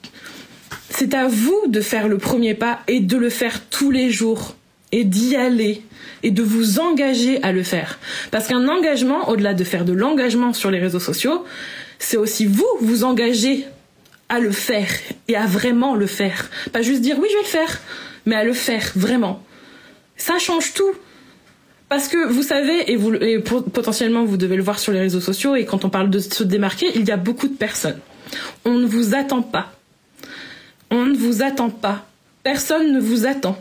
c'est 0.95 1.15
à 1.15 1.27
vous 1.27 1.63
de 1.67 1.82
faire 1.82 2.08
le 2.08 2.17
premier 2.17 2.53
pas 2.53 2.79
et 2.88 2.99
de 2.99 3.17
le 3.17 3.29
faire 3.29 3.62
tous 3.69 3.89
les 3.89 4.12
jours 4.12 4.56
et 4.91 5.03
d'y 5.03 5.36
aller 5.36 5.82
et 6.21 6.29
de 6.29 6.43
vous 6.43 6.79
engager 6.79 7.41
à 7.41 7.51
le 7.51 7.63
faire. 7.63 7.99
Parce 8.29 8.47
qu'un 8.47 8.67
engagement, 8.67 9.27
au-delà 9.29 9.56
de 9.56 9.63
faire 9.63 9.86
de 9.86 9.93
l'engagement 9.93 10.53
sur 10.53 10.69
les 10.69 10.79
réseaux 10.79 10.99
sociaux, 10.99 11.45
c'est 11.97 12.17
aussi 12.17 12.45
vous 12.45 12.67
vous 12.79 13.03
engager 13.03 13.65
à 14.29 14.39
le 14.39 14.51
faire 14.51 14.89
et 15.27 15.36
à 15.36 15.47
vraiment 15.47 15.95
le 15.95 16.06
faire. 16.06 16.49
Pas 16.71 16.84
juste 16.84 17.01
dire 17.01 17.17
oui 17.19 17.27
je 17.29 17.38
vais 17.38 17.43
le 17.43 17.47
faire, 17.47 17.82
mais 18.27 18.36
à 18.36 18.43
le 18.43 18.53
faire 18.53 18.91
vraiment. 18.95 19.43
Ça 20.15 20.38
change 20.38 20.73
tout. 20.73 20.93
Parce 21.89 22.08
que 22.08 22.27
vous 22.27 22.43
savez, 22.43 22.91
et, 22.91 22.95
vous, 22.95 23.13
et 23.15 23.39
potentiellement 23.39 24.25
vous 24.25 24.38
devez 24.38 24.56
le 24.56 24.63
voir 24.63 24.79
sur 24.79 24.93
les 24.93 24.99
réseaux 24.99 25.21
sociaux, 25.21 25.56
et 25.56 25.65
quand 25.65 25.86
on 25.86 25.89
parle 25.89 26.10
de 26.10 26.19
se 26.19 26.43
démarquer, 26.43 26.88
il 26.95 27.06
y 27.06 27.12
a 27.12 27.17
beaucoup 27.17 27.47
de 27.47 27.56
personnes. 27.56 27.99
On 28.63 28.73
ne 28.73 28.86
vous 28.86 29.15
attend 29.15 29.41
pas 29.41 29.71
on 30.93 31.08
ne 31.08 31.17
vous 31.17 31.41
attend 31.41 31.69
pas. 31.69 32.06
Personne 32.43 32.93
ne 32.93 32.99
vous 32.99 33.25
attend. 33.25 33.58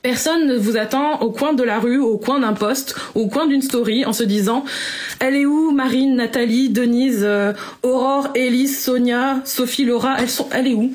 Personne 0.00 0.46
ne 0.46 0.56
vous 0.56 0.76
attend 0.76 1.20
au 1.20 1.30
coin 1.30 1.52
de 1.52 1.62
la 1.62 1.78
rue, 1.78 1.98
au 1.98 2.16
coin 2.16 2.40
d'un 2.40 2.54
poste, 2.54 2.94
au 3.14 3.26
coin 3.26 3.46
d'une 3.46 3.60
story 3.60 4.04
en 4.04 4.12
se 4.12 4.22
disant 4.22 4.64
Elle 5.20 5.34
est 5.34 5.46
où 5.46 5.72
Marine, 5.72 6.16
Nathalie, 6.16 6.70
Denise, 6.70 7.22
euh, 7.22 7.52
Aurore, 7.82 8.28
Elise, 8.34 8.82
Sonia, 8.82 9.40
Sophie, 9.44 9.84
Laura 9.84 10.16
Elles 10.18 10.30
sont. 10.30 10.48
Elle 10.52 10.68
est 10.68 10.74
où? 10.74 10.94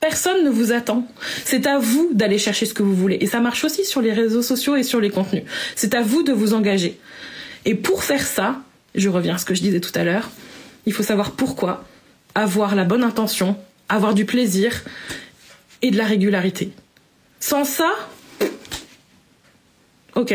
Personne 0.00 0.44
ne 0.44 0.50
vous 0.50 0.72
attend. 0.72 1.06
C'est 1.44 1.66
à 1.66 1.78
vous 1.78 2.10
d'aller 2.12 2.38
chercher 2.38 2.66
ce 2.66 2.74
que 2.74 2.82
vous 2.82 2.94
voulez. 2.94 3.18
Et 3.20 3.26
ça 3.26 3.40
marche 3.40 3.64
aussi 3.64 3.84
sur 3.84 4.00
les 4.00 4.12
réseaux 4.12 4.42
sociaux 4.42 4.76
et 4.76 4.82
sur 4.82 5.00
les 5.00 5.10
contenus. 5.10 5.44
C'est 5.76 5.94
à 5.94 6.02
vous 6.02 6.22
de 6.22 6.32
vous 6.32 6.54
engager. 6.54 6.98
Et 7.64 7.74
pour 7.74 8.02
faire 8.02 8.26
ça, 8.26 8.56
je 8.94 9.08
reviens 9.08 9.34
à 9.36 9.38
ce 9.38 9.44
que 9.44 9.54
je 9.54 9.60
disais 9.60 9.80
tout 9.80 9.92
à 9.94 10.04
l'heure, 10.04 10.30
il 10.86 10.92
faut 10.92 11.02
savoir 11.02 11.32
pourquoi, 11.32 11.84
avoir 12.34 12.74
la 12.74 12.84
bonne 12.84 13.04
intention, 13.04 13.56
avoir 13.88 14.14
du 14.14 14.24
plaisir 14.24 14.82
et 15.82 15.90
de 15.90 15.96
la 15.96 16.04
régularité. 16.04 16.70
Sans 17.40 17.64
ça, 17.64 17.90
ok. 20.14 20.34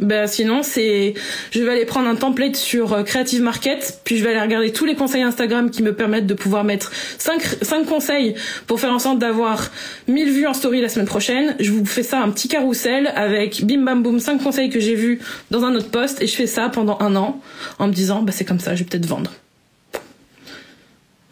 Ben 0.00 0.26
sinon 0.26 0.62
c'est, 0.62 1.12
je 1.50 1.62
vais 1.62 1.70
aller 1.70 1.84
prendre 1.84 2.08
un 2.08 2.14
template 2.16 2.56
sur 2.56 2.94
euh, 2.94 3.02
Creative 3.02 3.42
Market, 3.42 4.00
puis 4.02 4.16
je 4.16 4.24
vais 4.24 4.30
aller 4.30 4.40
regarder 4.40 4.72
tous 4.72 4.86
les 4.86 4.94
conseils 4.94 5.20
Instagram 5.20 5.70
qui 5.70 5.82
me 5.82 5.94
permettent 5.94 6.26
de 6.26 6.32
pouvoir 6.32 6.64
mettre 6.64 6.90
5, 7.18 7.42
5 7.60 7.84
conseils 7.84 8.34
pour 8.66 8.80
faire 8.80 8.94
en 8.94 8.98
sorte 8.98 9.18
d'avoir 9.18 9.70
1000 10.08 10.30
vues 10.30 10.46
en 10.46 10.54
story 10.54 10.80
la 10.80 10.88
semaine 10.88 11.06
prochaine. 11.06 11.54
Je 11.60 11.70
vous 11.70 11.84
fais 11.84 12.02
ça 12.02 12.22
un 12.22 12.30
petit 12.30 12.48
carrousel 12.48 13.12
avec 13.14 13.62
bim 13.66 13.82
bam 13.82 14.02
boum 14.02 14.20
5 14.20 14.42
conseils 14.42 14.70
que 14.70 14.80
j'ai 14.80 14.94
vus 14.94 15.20
dans 15.50 15.64
un 15.64 15.74
autre 15.74 15.90
post 15.90 16.22
et 16.22 16.26
je 16.26 16.34
fais 16.34 16.46
ça 16.46 16.70
pendant 16.70 16.96
un 17.00 17.14
an 17.14 17.38
en 17.78 17.86
me 17.86 17.92
disant 17.92 18.22
bah 18.22 18.32
c'est 18.32 18.46
comme 18.46 18.60
ça, 18.60 18.74
je 18.74 18.84
vais 18.84 18.88
peut-être 18.88 19.06
vendre. 19.06 19.30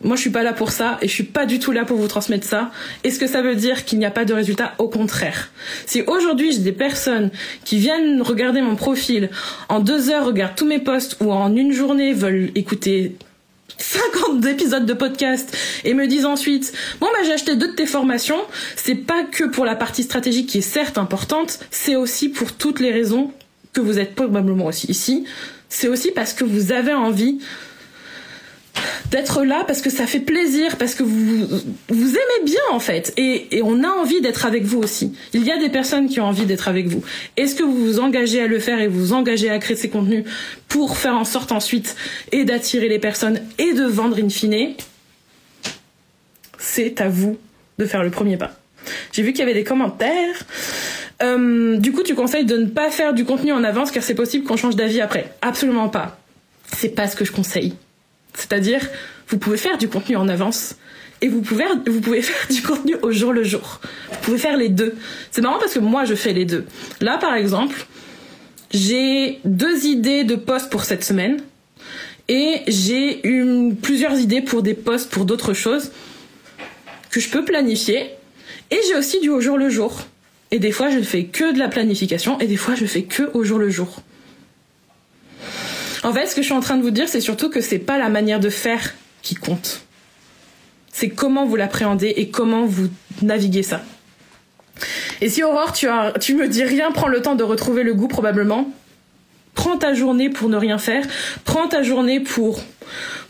Moi, 0.05 0.15
je 0.15 0.21
suis 0.21 0.31
pas 0.31 0.45
là 0.45 0.53
pour 0.53 0.71
ça 0.71 0.97
et 1.03 1.09
je 1.09 1.13
suis 1.13 1.25
pas 1.25 1.45
du 1.45 1.59
tout 1.59 1.73
là 1.73 1.85
pour 1.85 1.97
vous 1.97 2.07
transmettre 2.07 2.47
ça. 2.47 2.71
Est-ce 3.03 3.19
que 3.19 3.27
ça 3.27 3.43
veut 3.43 3.57
dire 3.57 3.85
qu'il 3.85 3.99
n'y 3.99 4.07
a 4.07 4.13
pas 4.13 4.25
de 4.25 4.33
résultat? 4.33 4.75
Au 4.79 4.89
contraire. 4.89 5.51
Si 5.87 6.03
aujourd'hui 6.03 6.53
j'ai 6.53 6.61
des 6.61 6.73
personnes 6.73 7.31
qui 7.65 7.79
viennent 7.79 8.23
regarder 8.23 8.61
mon 8.61 8.77
profil 8.77 9.29
en 9.69 9.81
deux 9.81 10.11
heures, 10.11 10.25
regardent 10.25 10.55
tous 10.55 10.67
mes 10.67 10.79
posts 10.79 11.17
ou 11.21 11.33
en 11.33 11.55
une 11.57 11.73
journée 11.73 12.13
veulent 12.13 12.53
écouter 12.55 13.17
50 13.79 14.45
épisodes 14.47 14.87
de 14.87 14.93
podcast 14.93 15.57
et 15.85 15.95
me 15.95 16.07
disent 16.07 16.27
ensuite 16.27 16.73
bon 17.01 17.07
bah 17.13 17.25
j'ai 17.25 17.33
acheté 17.33 17.57
deux 17.57 17.69
de 17.69 17.75
tes 17.75 17.87
formations, 17.87 18.41
c'est 18.77 18.95
pas 18.95 19.25
que 19.25 19.45
pour 19.45 19.65
la 19.65 19.77
partie 19.77 20.03
stratégique 20.03 20.49
qui 20.49 20.59
est 20.59 20.63
certes 20.63 20.99
importante, 20.99 21.61
c'est 21.71 21.97
aussi 21.97 22.29
pour 22.29 22.53
toutes 22.53 22.81
les 22.81 22.93
raisons 22.93 23.33
que 23.73 23.81
vous 23.81 23.99
êtes 23.99 24.15
probablement 24.15 24.67
aussi 24.67 24.87
ici. 24.89 25.25
C'est 25.69 25.89
aussi 25.89 26.11
parce 26.13 26.33
que 26.33 26.45
vous 26.45 26.73
avez 26.73 26.95
envie 26.95 27.41
d'être 29.11 29.45
là 29.45 29.65
parce 29.67 29.81
que 29.81 29.91
ça 29.91 30.07
fait 30.07 30.21
plaisir, 30.21 30.77
parce 30.77 30.95
que 30.95 31.03
vous 31.03 31.47
vous 31.89 32.11
aimez 32.11 32.45
bien 32.45 32.61
en 32.71 32.81
fait, 32.81 33.13
et, 33.17 33.49
on 33.63 33.85
a 33.85 33.89
envie 33.89 34.21
d'être 34.21 34.47
avec 34.47 34.65
vous 34.65 34.79
aussi. 34.79 35.13
Il 35.33 35.45
y 35.45 35.51
a 35.51 35.59
des 35.59 35.69
personnes 35.69 36.09
qui 36.09 36.21
ont 36.21 36.25
envie 36.25 36.47
d'être 36.47 36.69
avec 36.69 36.87
vous. 36.87 37.03
Est-ce 37.37 37.55
que 37.55 37.63
vous 37.63 37.85
vous 37.85 38.01
engagez 38.01 38.41
à 38.41 38.47
le 38.47 38.59
faire 38.59 38.81
et 38.81 38.89
vous 38.89 38.99
vous 38.99 39.13
engagez 39.13 39.51
à 39.51 39.59
créer 39.59 39.77
ces 39.77 39.89
contenus 39.89 40.25
pour 40.69 40.97
faire 40.97 41.15
en 41.15 41.25
sorte 41.25 41.53
ensuite 41.53 41.97
et 42.33 42.45
d'attirer 42.45 42.89
les 42.89 42.99
personnes 42.99 43.41
et 43.59 43.73
de 43.75 43.85
vendre 43.85 44.19
in 44.19 44.29
fine? 44.29 44.75
C'est 46.59 47.01
à 47.01 47.09
vous 47.09 47.39
de 47.79 47.85
faire 47.85 48.03
le 48.03 48.11
premier 48.11 48.37
pas. 48.37 48.53
J'ai 49.13 49.23
vu 49.23 49.33
qu'il 49.33 49.41
y 49.41 49.43
avait 49.43 49.55
des 49.55 49.65
commentaires. 49.65 50.37
Euh, 51.23 51.77
du 51.77 51.93
coup, 51.93 52.03
tu 52.03 52.15
conseilles 52.15 52.45
de 52.45 52.57
ne 52.57 52.67
pas 52.67 52.91
faire 52.91 53.13
du 53.13 53.25
contenu 53.25 53.53
en 53.53 53.65
avance 53.65 53.91
car 53.91 54.03
c'est 54.03 54.15
possible 54.15 54.45
qu'on 54.45 54.57
change 54.57 54.77
d'avis 54.77 55.01
après. 55.01 55.33
Absolument 55.43 55.89
pas. 55.89 56.19
C'est 56.77 56.91
pas 56.91 57.09
ce 57.09 57.17
que 57.17 57.25
je 57.25 57.33
conseille. 57.33 57.75
C'est-à-dire, 58.35 58.81
vous 59.29 59.39
pouvez 59.39 59.57
faire 59.57 59.79
du 59.79 59.89
contenu 59.89 60.17
en 60.17 60.29
avance 60.29 60.77
et 61.21 61.29
vous 61.29 61.41
pouvez, 61.41 61.65
faire 62.23 62.47
du 62.49 62.63
contenu 62.63 62.97
au 63.03 63.11
jour 63.13 63.33
le 63.33 63.43
jour. 63.43 63.81
Vous 64.11 64.19
pouvez 64.23 64.39
faire 64.39 64.57
les 64.57 64.69
deux. 64.69 64.95
C'est 65.31 65.41
marrant 65.41 65.59
parce 65.59 65.75
que 65.75 65.81
moi, 65.81 66.05
je 66.05 66.15
fais 66.15 66.33
les 66.33 66.45
deux. 66.45 66.65
Là, 67.01 67.19
par 67.19 67.35
exemple, 67.35 67.87
j'ai 68.73 69.41
deux 69.45 69.87
idées 69.87 70.25
de 70.25 70.37
posts 70.37 70.71
pour 70.71 70.85
cette 70.85 71.05
semaine 71.05 71.39
et 72.29 72.63
j'ai 72.67 73.27
une, 73.27 73.77
plusieurs 73.77 74.19
idées 74.19 74.43
pour 74.43 74.63
des 74.63 74.75
posts 74.75 75.11
pour 75.11 75.25
d'autres 75.25 75.55
choses 75.55 75.91
que 77.11 77.21
je 77.21 77.29
peux 77.31 77.45
planifier. 77.45 78.11
Et 78.71 78.79
j'ai 78.87 78.97
aussi 78.97 79.21
du 79.21 79.31
au 79.31 79.41
jour 79.41 79.57
le 79.57 79.71
jour. 79.71 80.03
Et 80.51 80.59
des 80.59 80.73
fois, 80.73 80.91
je 80.91 80.99
ne 80.99 81.03
fais 81.03 81.25
que 81.25 81.53
de 81.53 81.59
la 81.59 81.69
planification 81.69 82.39
et 82.39 82.47
des 82.47 82.57
fois, 82.57 82.75
je 82.75 82.87
fais 82.87 83.03
que 83.03 83.31
au 83.35 83.45
jour 83.45 83.59
le 83.59 83.71
jour. 83.71 84.03
En 86.09 86.13
fait, 86.15 86.27
ce 86.27 86.35
que 86.35 86.41
je 86.41 86.47
suis 86.47 86.55
en 86.55 86.61
train 86.61 86.79
de 86.79 86.83
vous 86.83 86.91
dire, 86.91 87.07
c'est 87.07 87.21
surtout 87.21 87.51
que 87.51 87.61
c'est 87.61 87.79
pas 87.79 87.99
la 87.99 88.09
manière 88.09 88.41
de 88.41 88.49
faire 88.49 88.95
qui 89.21 89.35
compte. 89.35 89.83
C'est 90.91 91.11
comment 91.11 91.45
vous 91.45 91.55
l'appréhendez 91.55 92.15
et 92.17 92.31
comment 92.31 92.65
vous 92.65 92.89
naviguez 93.21 93.63
ça. 93.63 93.83
Et 95.21 95.29
si 95.29 95.43
Aurore, 95.43 95.75
tu, 95.75 95.87
me 95.87 96.49
dis 96.49 96.65
rien, 96.65 96.93
prends 96.93 97.09
le 97.09 97.21
temps 97.21 97.35
de 97.35 97.45
retrouver 97.45 97.83
le 97.83 97.93
goût 97.93 98.09
probablement. 98.09 98.71
Prends 99.53 99.77
ta 99.77 99.93
journée 99.93 100.31
pour 100.31 100.49
ne 100.49 100.57
rien 100.57 100.79
faire. 100.79 101.05
Prends 101.45 101.69
ta 101.69 101.83
journée 101.83 102.21
pour, 102.21 102.63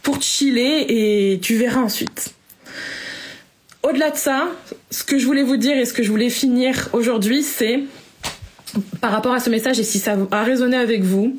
pour 0.05 0.23
chiller 0.23 1.33
et 1.33 1.41
tu 1.41 1.57
verras 1.57 1.81
ensuite. 1.81 2.33
Au-delà 3.83 4.11
de 4.11 4.17
ça, 4.17 4.47
ce 4.93 5.03
que 5.03 5.19
je 5.19 5.27
voulais 5.27 5.43
vous 5.43 5.57
dire 5.57 5.77
et 5.77 5.85
ce 5.85 5.93
que 5.93 6.05
je 6.05 6.11
voulais 6.11 6.31
finir 6.31 6.91
aujourd'hui, 6.93 7.43
c'est 7.43 7.81
par 9.01 9.11
rapport 9.11 9.33
à 9.33 9.41
ce 9.41 9.51
message 9.51 9.81
et 9.81 9.85
si 9.85 9.99
ça 9.99 10.17
a 10.31 10.45
résonné 10.45 10.77
avec 10.77 11.03
vous, 11.03 11.37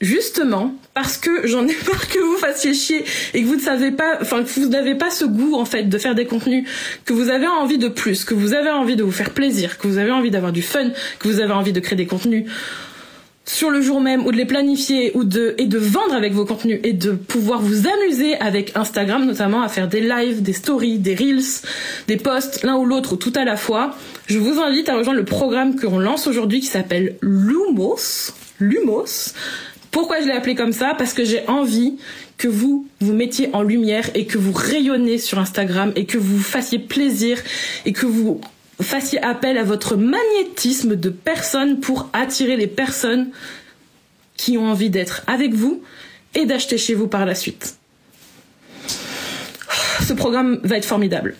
justement 0.00 0.74
parce 0.94 1.16
que 1.16 1.46
j'en 1.46 1.66
ai 1.66 1.74
peur 1.84 2.08
que 2.08 2.18
vous 2.18 2.36
fassiez 2.36 2.74
chier 2.74 3.04
et 3.34 3.42
que 3.42 3.46
vous 3.46 3.56
ne 3.56 3.60
savez 3.60 3.90
pas, 3.90 4.18
enfin 4.20 4.42
que 4.42 4.48
vous 4.48 4.68
n'avez 4.68 4.94
pas 4.94 5.10
ce 5.10 5.24
goût 5.24 5.54
en 5.54 5.64
fait 5.64 5.84
de 5.84 5.98
faire 5.98 6.14
des 6.14 6.26
contenus, 6.26 6.68
que 7.04 7.12
vous 7.12 7.30
avez 7.30 7.46
envie 7.46 7.78
de 7.78 7.88
plus, 7.88 8.24
que 8.24 8.34
vous 8.34 8.54
avez 8.54 8.70
envie 8.70 8.96
de 8.96 9.02
vous 9.02 9.12
faire 9.12 9.30
plaisir, 9.30 9.78
que 9.78 9.86
vous 9.86 9.98
avez 9.98 10.10
envie 10.10 10.30
d'avoir 10.30 10.52
du 10.52 10.62
fun, 10.62 10.90
que 11.18 11.28
vous 11.28 11.40
avez 11.40 11.52
envie 11.52 11.72
de 11.72 11.80
créer 11.80 11.96
des 11.96 12.06
contenus 12.06 12.46
sur 13.48 13.70
le 13.70 13.80
jour 13.80 14.00
même 14.00 14.26
ou 14.26 14.32
de 14.32 14.36
les 14.36 14.44
planifier 14.44 15.12
ou 15.14 15.22
de 15.22 15.54
et 15.56 15.66
de 15.66 15.78
vendre 15.78 16.14
avec 16.14 16.32
vos 16.32 16.44
contenus 16.44 16.80
et 16.82 16.92
de 16.92 17.12
pouvoir 17.12 17.60
vous 17.60 17.86
amuser 17.86 18.36
avec 18.38 18.76
Instagram 18.76 19.24
notamment 19.24 19.62
à 19.62 19.68
faire 19.68 19.88
des 19.88 20.00
lives, 20.00 20.42
des 20.42 20.52
stories, 20.52 20.98
des 20.98 21.14
reels, 21.14 21.62
des 22.08 22.16
posts 22.16 22.64
l'un 22.64 22.76
ou 22.76 22.84
l'autre 22.84 23.12
ou 23.12 23.16
tout 23.16 23.32
à 23.36 23.44
la 23.44 23.56
fois, 23.56 23.94
je 24.26 24.38
vous 24.38 24.60
invite 24.60 24.88
à 24.88 24.96
rejoindre 24.96 25.20
le 25.20 25.24
programme 25.24 25.76
que 25.76 25.86
l'on 25.86 26.00
lance 26.00 26.26
aujourd'hui 26.26 26.60
qui 26.60 26.66
s'appelle 26.66 27.16
Lumos. 27.22 28.32
Lumos. 28.58 29.34
Pourquoi 29.96 30.20
je 30.20 30.26
l'ai 30.26 30.32
appelé 30.32 30.54
comme 30.54 30.74
ça? 30.74 30.92
Parce 30.92 31.14
que 31.14 31.24
j'ai 31.24 31.48
envie 31.48 31.94
que 32.36 32.48
vous 32.48 32.86
vous 33.00 33.14
mettiez 33.14 33.48
en 33.54 33.62
lumière 33.62 34.10
et 34.14 34.26
que 34.26 34.36
vous 34.36 34.52
rayonnez 34.52 35.16
sur 35.16 35.38
Instagram 35.38 35.90
et 35.96 36.04
que 36.04 36.18
vous 36.18 36.38
fassiez 36.38 36.78
plaisir 36.78 37.38
et 37.86 37.94
que 37.94 38.04
vous 38.04 38.42
fassiez 38.78 39.18
appel 39.22 39.56
à 39.56 39.64
votre 39.64 39.96
magnétisme 39.96 40.96
de 40.96 41.08
personnes 41.08 41.80
pour 41.80 42.10
attirer 42.12 42.58
les 42.58 42.66
personnes 42.66 43.30
qui 44.36 44.58
ont 44.58 44.66
envie 44.66 44.90
d'être 44.90 45.22
avec 45.26 45.54
vous 45.54 45.82
et 46.34 46.44
d'acheter 46.44 46.76
chez 46.76 46.92
vous 46.92 47.08
par 47.08 47.24
la 47.24 47.34
suite. 47.34 47.78
Ce 50.06 50.12
programme 50.12 50.60
va 50.62 50.76
être 50.76 50.84
formidable. 50.84 51.36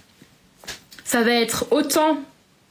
Ça 1.05 1.21
va 1.23 1.33
être 1.33 1.67
autant 1.73 2.17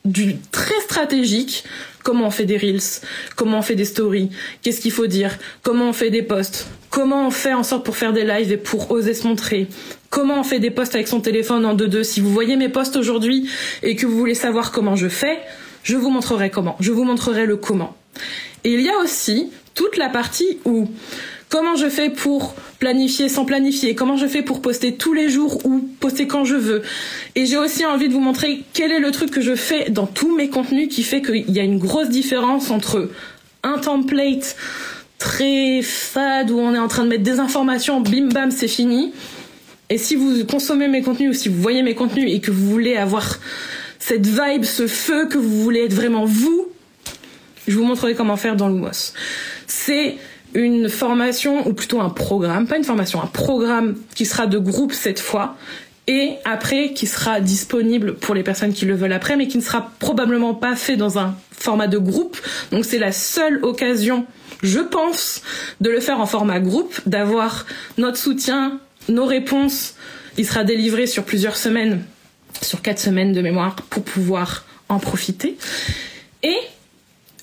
du 0.04 0.38
très 0.52 0.82
stratégique, 0.82 1.64
comment 2.06 2.28
on 2.28 2.32
fait 2.32 2.46
des 2.46 2.56
reels, 2.56 3.02
comment 3.36 3.58
on 3.58 3.62
fait 3.64 3.76
des 3.76 3.84
stories, 3.84 4.30
qu'est-ce 4.62 4.80
qu'il 4.80 4.92
faut 4.92 5.08
dire, 5.08 5.38
comment 5.64 5.90
on 5.90 5.94
fait 5.94 6.12
des 6.12 6.22
posts, 6.22 6.68
comment 6.92 7.28
on 7.28 7.32
fait 7.32 7.54
en 7.54 7.64
sorte 7.64 7.84
pour 7.84 7.98
faire 7.98 8.14
des 8.14 8.24
lives 8.24 8.52
et 8.52 8.58
pour 8.58 8.92
oser 8.92 9.16
se 9.16 9.28
montrer, 9.28 9.68
comment 10.12 10.40
on 10.40 10.44
fait 10.44 10.60
des 10.60 10.70
posts 10.70 10.94
avec 10.94 11.08
son 11.08 11.20
téléphone 11.20 11.66
en 11.66 11.76
2-2. 11.76 12.04
Si 12.04 12.22
vous 12.22 12.32
voyez 12.32 12.58
mes 12.58 12.70
posts 12.70 12.96
aujourd'hui 12.96 13.50
et 13.82 13.96
que 13.96 14.06
vous 14.06 14.18
voulez 14.18 14.36
savoir 14.36 14.72
comment 14.72 14.96
je 14.96 15.10
fais, 15.10 15.40
je 15.82 15.98
vous 15.98 16.12
montrerai 16.12 16.52
comment, 16.52 16.78
je 16.80 16.92
vous 16.92 17.04
montrerai 17.04 17.48
le 17.48 17.58
comment. 17.58 17.98
Et 18.64 18.74
il 18.74 18.82
y 18.82 18.90
a 18.90 18.98
aussi 19.04 19.50
toute 19.74 19.98
la 19.98 20.10
partie 20.10 20.60
où 20.64 20.88
comment 21.50 21.76
je 21.76 21.90
fais 21.90 22.10
pour 22.10 22.56
planifier 22.80 23.30
sans 23.30 23.46
planifier, 23.46 23.96
comment 23.96 24.18
je 24.18 24.28
fais 24.28 24.42
pour 24.42 24.62
poster 24.62 24.96
tous 24.96 25.14
les 25.14 25.30
jours 25.30 25.66
ou 25.66 25.80
poster 26.00 26.28
quand 26.28 26.46
je 26.46 26.56
veux? 26.56 26.82
Et 27.36 27.46
j'ai 27.46 27.58
aussi 27.58 27.86
envie 27.86 28.08
de 28.08 28.14
vous 28.14 28.20
montrer 28.20 28.64
quel 28.74 28.92
est 28.92 29.00
le 29.00 29.12
truc 29.12 29.32
que 29.32 29.42
je 29.42 29.56
fais 29.56 29.90
dans 29.90 30.06
tous 30.06 30.36
mes 30.36 30.50
contenus 30.50 30.90
qui 30.90 31.04
fait 31.04 31.22
qu'il 31.22 31.52
y 31.52 31.60
a 31.60 31.64
une 31.64 31.80
grosse 31.80 32.10
différence 32.10 32.72
entre 32.72 33.10
un 33.64 33.78
template 33.78 34.56
très 35.18 35.82
fade 35.82 36.52
où 36.52 36.60
on 36.60 36.74
est 36.74 36.80
en 36.80 36.88
train 36.88 37.04
de 37.04 37.10
mettre 37.10 37.24
des 37.24 37.40
informations, 37.40 38.02
bim 38.02 38.28
bam, 38.28 38.52
c'est 38.52 38.68
fini. 38.68 39.14
Et 39.90 39.98
si 39.98 40.16
vous 40.16 40.46
consommez 40.46 40.88
mes 40.88 41.02
contenus 41.02 41.32
ou 41.32 41.34
si 41.34 41.50
vous 41.50 41.62
voyez 41.62 41.84
mes 41.84 41.96
contenus 41.96 42.32
et 42.32 42.40
que 42.40 42.52
vous 42.52 42.70
voulez 42.70 42.96
avoir 42.96 43.40
cette 44.00 44.26
vibe, 44.26 44.64
ce 44.64 44.88
feu, 44.88 45.28
que 45.28 45.38
vous 45.38 45.64
voulez 45.64 45.86
être 45.86 45.94
vraiment 45.94 46.26
vous, 46.26 46.68
je 47.68 47.78
vous 47.78 47.86
montrerai 47.86 48.16
comment 48.16 48.38
faire 48.38 48.56
dans 48.56 48.68
Lumos. 48.68 49.14
C'est 49.68 50.18
une 50.56 50.90
formation, 50.90 51.68
ou 51.68 51.74
plutôt 51.74 52.00
un 52.00 52.10
programme, 52.10 52.66
pas 52.66 52.78
une 52.78 52.84
formation, 52.84 53.22
un 53.22 53.28
programme 53.28 53.96
qui 54.16 54.26
sera 54.26 54.48
de 54.48 54.58
groupe 54.58 54.94
cette 54.94 55.20
fois, 55.20 55.58
et 56.08 56.36
après 56.46 56.94
qui 56.94 57.08
sera 57.08 57.42
disponible 57.42 58.16
pour 58.16 58.34
les 58.34 58.44
personnes 58.44 58.74
qui 58.74 58.86
le 58.86 58.96
veulent 58.96 59.14
après, 59.14 59.36
mais 59.36 59.48
qui 59.48 59.58
ne 59.58 59.64
sera 59.64 59.92
probablement 60.00 60.54
pas 60.54 60.76
fait 60.76 60.96
dans 60.96 61.20
un 61.20 61.36
format 61.52 61.88
de 61.88 61.98
groupe. 61.98 62.38
Donc 62.72 62.86
c'est 62.86 63.00
la 63.00 63.12
seule 63.12 63.64
occasion, 63.64 64.26
je 64.64 64.80
pense, 64.80 65.42
de 65.82 65.90
le 65.90 66.00
faire 66.00 66.20
en 66.22 66.26
format 66.26 66.60
groupe, 66.60 67.00
d'avoir 67.06 67.66
notre 67.98 68.18
soutien, 68.18 68.80
nos 69.10 69.26
réponses. 69.26 69.96
Il 70.38 70.46
sera 70.46 70.64
délivré 70.64 71.06
sur 71.06 71.24
plusieurs 71.24 71.58
semaines, 71.58 72.04
sur 72.62 72.82
quatre 72.82 73.00
semaines 73.00 73.34
de 73.34 73.42
mémoire, 73.42 73.76
pour 73.76 74.04
pouvoir 74.04 74.66
en 74.90 75.00
profiter. 75.00 75.58
Et 76.44 76.58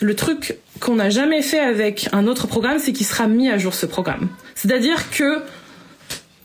le 0.00 0.14
truc 0.14 0.56
qu'on 0.80 0.96
n'a 0.96 1.10
jamais 1.10 1.42
fait 1.42 1.60
avec 1.60 2.08
un 2.12 2.26
autre 2.26 2.46
programme, 2.46 2.78
c'est 2.78 2.92
qu'il 2.92 3.06
sera 3.06 3.26
mis 3.26 3.48
à 3.48 3.58
jour 3.58 3.74
ce 3.74 3.86
programme. 3.86 4.28
C'est-à-dire 4.54 5.10
que 5.10 5.38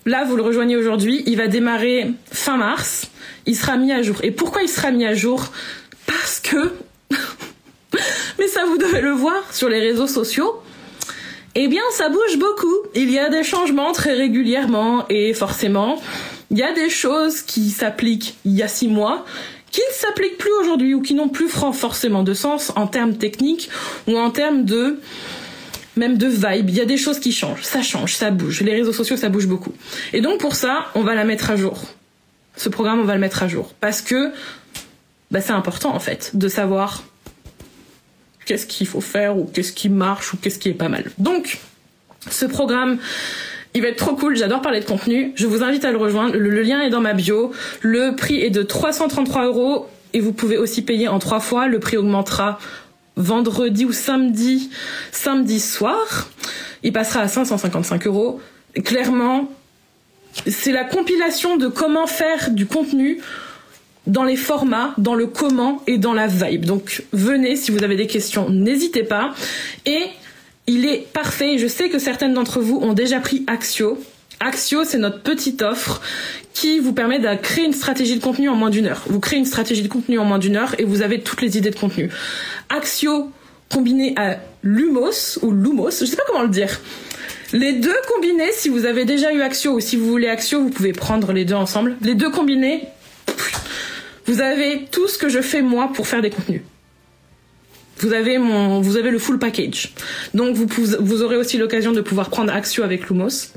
là, 0.06 0.24
vous 0.26 0.36
le 0.36 0.44
rejoignez 0.44 0.76
aujourd'hui, 0.76 1.24
il 1.26 1.38
va 1.38 1.48
démarrer 1.48 2.12
fin 2.32 2.58
mars, 2.58 3.10
il 3.46 3.56
sera 3.56 3.78
mis 3.78 3.92
à 3.92 4.02
jour. 4.02 4.18
Et 4.24 4.32
pourquoi 4.32 4.62
il 4.62 4.70
sera 4.70 4.92
mis 4.92 5.06
à 5.06 5.14
jour? 5.14 5.52
Parce 6.06 6.40
que, 6.40 6.74
mais 8.40 8.48
ça 8.48 8.66
vous 8.66 8.78
devez 8.78 9.02
le 9.02 9.12
voir 9.12 9.44
sur 9.54 9.70
les 9.70 9.80
réseaux 9.80 10.08
sociaux, 10.08 10.62
eh 11.56 11.68
bien 11.68 11.82
ça 11.92 12.10
bouge 12.10 12.38
beaucoup. 12.38 12.76
Il 12.94 13.12
y 13.12 13.18
a 13.18 13.30
des 13.30 13.44
changements 13.44 13.92
très 13.92 14.14
régulièrement 14.14 15.06
et 15.10 15.34
forcément, 15.34 16.00
il 16.52 16.58
y 16.58 16.64
a 16.64 16.74
des 16.74 16.90
choses 16.90 17.42
qui 17.42 17.70
s'appliquent 17.70 18.36
il 18.46 18.54
y 18.54 18.64
a 18.64 18.68
six 18.68 18.88
mois 18.88 19.26
qui 19.72 19.82
ne 19.82 19.94
s'appliquent 19.94 20.38
plus 20.38 20.52
aujourd'hui 20.62 20.94
ou 20.94 21.02
qui 21.02 21.14
n'ont 21.14 21.30
plus 21.30 21.50
forcément 21.50 22.24
de 22.24 22.34
sens 22.34 22.72
en 22.76 22.88
termes 22.88 23.16
techniques 23.18 23.70
ou 24.08 24.18
en 24.18 24.32
termes 24.32 24.64
de 24.64 25.00
même 25.98 26.18
de 26.18 26.28
vibe. 26.28 26.70
Il 26.70 26.76
y 26.76 26.82
a 26.82 26.86
des 26.86 26.98
choses 26.98 27.20
qui 27.20 27.32
changent, 27.32 27.64
ça 27.64 27.82
change, 27.82 28.16
ça 28.16 28.32
bouge. 28.32 28.62
Les 28.62 28.74
réseaux 28.74 28.94
sociaux, 28.94 29.18
ça 29.18 29.30
bouge 29.30 29.48
beaucoup. 29.48 29.74
Et 30.14 30.22
donc 30.22 30.40
pour 30.40 30.56
ça, 30.56 30.88
on 30.96 31.02
va 31.02 31.16
la 31.16 31.26
mettre 31.26 31.50
à 31.50 31.56
jour. 31.56 31.84
Ce 32.56 32.70
programme, 32.70 33.00
on 33.00 33.04
va 33.04 33.14
le 33.14 33.20
mettre 33.20 33.44
à 33.44 33.48
jour 33.48 33.74
parce 33.80 34.02
que 34.02 34.32
bah, 35.32 35.42
c'est 35.42 35.52
important 35.52 35.94
en 35.94 36.00
fait 36.00 36.32
de 36.34 36.48
savoir 36.48 37.04
qu'est-ce 38.46 38.66
qu'il 38.66 38.88
faut 38.88 39.02
faire 39.02 39.38
ou 39.38 39.46
qu'est-ce 39.46 39.74
qui 39.74 39.90
marche 39.90 40.34
ou 40.34 40.38
qu'est-ce 40.38 40.60
qui 40.60 40.70
est 40.70 40.74
pas 40.74 40.90
mal. 40.90 41.12
Donc 41.18 41.60
ce 42.30 42.46
programme 42.46 43.00
il 43.78 43.82
va 43.82 43.90
être 43.90 43.98
trop 43.98 44.16
cool, 44.16 44.36
j'adore 44.36 44.62
parler 44.62 44.80
de 44.80 44.86
contenu. 44.86 45.34
Je 45.36 45.46
vous 45.46 45.62
invite 45.62 45.86
à 45.86 45.92
le 45.92 45.98
rejoindre. 45.98 46.36
Le, 46.36 46.62
lien 46.64 46.82
est 46.82 46.90
dans 46.90 47.00
ma 47.00 47.14
bio. 47.14 47.52
Le 47.82 48.16
prix 48.16 48.42
est 48.42 48.50
de 48.50 48.64
333 48.64 49.46
euros 49.46 49.88
et 50.14 50.20
vous 50.20 50.34
pouvez 50.34 50.58
aussi 50.58 50.82
payer 50.82 51.08
en 51.08 51.20
trois 51.20 51.40
fois. 51.40 51.68
Le 51.68 51.80
prix 51.80 51.96
augmentera 51.96 52.58
vendredi 53.18 53.86
ou 53.86 53.92
samedi, 53.92 54.72
samedi 55.12 55.60
soir. 55.60 56.28
Il 56.82 56.92
passera 56.92 57.22
à 57.22 57.28
555 57.28 58.08
euros. 58.08 58.42
Clairement, 58.84 59.48
c'est 60.48 60.72
la 60.72 60.84
compilation 60.84 61.56
de 61.58 61.68
comment 61.68 62.08
faire 62.08 62.50
du 62.50 62.66
contenu 62.66 63.22
dans 64.08 64.24
les 64.24 64.38
formats, 64.38 64.96
dans 64.98 65.14
le 65.14 65.28
comment 65.28 65.84
et 65.86 66.00
dans 66.00 66.14
la 66.14 66.26
vibe. 66.26 66.66
Donc 66.66 67.04
venez 67.14 67.56
si 67.58 67.70
vous 67.70 67.84
avez 67.84 67.96
des 67.96 68.08
questions, 68.08 68.50
n'hésitez 68.50 69.04
pas. 69.04 69.36
Et 69.86 70.02
il 70.68 70.86
est 70.86 71.08
parfait. 71.12 71.58
Je 71.58 71.68
sais 71.68 71.90
que 71.90 72.00
certaines 72.00 72.34
d'entre 72.34 72.60
vous 72.60 72.78
ont 72.78 72.94
déjà 72.94 73.20
pris 73.20 73.44
Axio. 73.48 73.98
Axio, 74.40 74.84
c'est 74.84 75.00
notre 75.00 75.22
petite 75.22 75.62
offre 75.64 76.02
qui 76.54 76.80
vous 76.80 76.94
permet 76.94 77.20
de 77.20 77.34
créer 77.42 77.66
une 77.66 77.74
stratégie 77.74 78.18
de 78.18 78.24
contenu 78.24 78.50
en 78.50 78.56
moins 78.56 78.70
d'une 78.70 78.86
heure. 78.86 79.04
Vous 79.08 79.20
créez 79.20 79.40
une 79.40 79.46
stratégie 79.46 79.82
de 79.82 79.88
contenu 79.88 80.20
en 80.20 80.26
moins 80.26 80.38
d'une 80.38 80.58
heure 80.58 80.76
et 80.78 80.84
vous 80.84 81.02
avez 81.02 81.22
toutes 81.22 81.42
les 81.42 81.58
idées 81.58 81.72
de 81.72 81.80
contenu. 81.80 82.12
Axio 82.70 83.32
combiné 83.72 84.14
à 84.16 84.38
Lumos 84.64 85.40
ou 85.42 85.52
Lumos, 85.52 86.00
je 86.00 86.06
sais 86.06 86.16
pas 86.16 86.24
comment 86.28 86.44
le 86.44 86.50
dire. 86.50 86.80
Les 87.54 87.74
deux 87.74 87.96
combinés, 88.14 88.52
si 88.52 88.70
vous 88.70 88.86
avez 88.86 89.06
déjà 89.06 89.34
eu 89.34 89.42
Axio 89.42 89.74
ou 89.74 89.80
si 89.80 89.96
vous 89.96 90.08
voulez 90.08 90.28
Axio, 90.28 90.62
vous 90.62 90.70
pouvez 90.70 90.94
prendre 90.94 91.32
les 91.32 91.46
deux 91.46 91.56
ensemble. 91.56 91.96
Les 92.02 92.14
deux 92.14 92.30
combinés, 92.30 92.84
Vous 94.26 94.42
avez 94.42 94.86
tout 94.92 95.08
ce 95.08 95.18
que 95.18 95.30
je 95.30 95.42
fais 95.42 95.62
moi 95.62 95.92
pour 95.94 96.08
faire 96.08 96.22
des 96.22 96.30
contenus. 96.30 96.62
Vous 98.00 98.14
avez 98.14 98.38
mon, 98.38 98.82
vous 98.82 98.98
avez 98.98 99.12
le 99.12 99.20
full 99.20 99.40
package. 99.40 99.94
Donc 100.34 100.56
vous, 100.56 100.68
vous 101.00 101.24
aurez 101.24 101.36
aussi 101.36 101.58
l'occasion 101.58 101.92
de 101.92 102.02
pouvoir 102.02 102.30
prendre 102.30 102.54
Axio 102.54 102.84
avec 102.84 103.10
Lumos. 103.10 103.52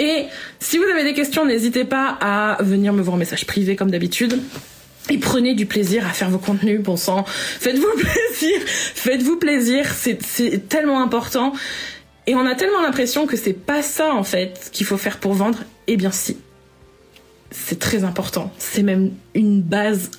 Et 0.00 0.24
si 0.58 0.78
vous 0.78 0.84
avez 0.84 1.04
des 1.04 1.14
questions, 1.14 1.44
n'hésitez 1.44 1.84
pas 1.84 2.18
à 2.20 2.62
venir 2.62 2.92
me 2.92 3.02
voir 3.02 3.14
en 3.14 3.18
message 3.18 3.46
privé 3.46 3.76
comme 3.76 3.90
d'habitude. 3.90 4.40
Et 5.08 5.18
prenez 5.18 5.54
du 5.54 5.66
plaisir 5.66 6.04
à 6.06 6.10
faire 6.10 6.30
vos 6.30 6.38
contenus, 6.38 6.80
bon 6.80 6.96
sang. 6.96 7.24
Faites-vous 7.26 7.92
plaisir. 7.96 8.60
Faites-vous 8.66 9.36
plaisir. 9.36 9.86
C'est 9.94 10.68
tellement 10.68 11.00
important. 11.00 11.52
Et 12.26 12.34
on 12.34 12.44
a 12.44 12.56
tellement 12.56 12.82
l'impression 12.82 13.26
que 13.26 13.36
c'est 13.36 13.52
pas 13.52 13.82
ça, 13.82 14.14
en 14.14 14.24
fait, 14.24 14.70
qu'il 14.72 14.84
faut 14.84 14.96
faire 14.96 15.18
pour 15.18 15.34
vendre. 15.34 15.60
Eh 15.86 15.96
bien, 15.96 16.10
si. 16.10 16.36
C'est 17.52 17.78
très 17.78 18.02
important. 18.02 18.52
C'est 18.58 18.82
même 18.82 19.12
une 19.34 19.62
base 19.62 20.10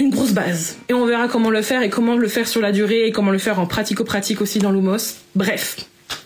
une 0.00 0.10
grosse 0.10 0.32
base. 0.32 0.78
Et 0.88 0.94
on 0.94 1.06
verra 1.06 1.28
comment 1.28 1.50
le 1.50 1.62
faire 1.62 1.82
et 1.82 1.90
comment 1.90 2.16
le 2.16 2.26
faire 2.26 2.48
sur 2.48 2.60
la 2.60 2.72
durée 2.72 3.06
et 3.06 3.12
comment 3.12 3.30
le 3.30 3.38
faire 3.38 3.60
en 3.60 3.66
pratico-pratique 3.66 4.40
aussi 4.40 4.58
dans 4.58 4.72
Lumos. 4.72 5.16
Bref. 5.34 5.76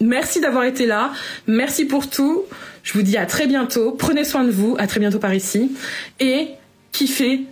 Merci 0.00 0.40
d'avoir 0.40 0.64
été 0.64 0.86
là. 0.86 1.12
Merci 1.46 1.84
pour 1.84 2.08
tout. 2.08 2.44
Je 2.82 2.92
vous 2.94 3.02
dis 3.02 3.16
à 3.16 3.26
très 3.26 3.46
bientôt. 3.46 3.92
Prenez 3.92 4.24
soin 4.24 4.44
de 4.44 4.50
vous. 4.50 4.76
À 4.78 4.86
très 4.86 5.00
bientôt 5.00 5.18
par 5.18 5.34
ici. 5.34 5.72
Et 6.20 6.48
kiffez, 6.92 7.42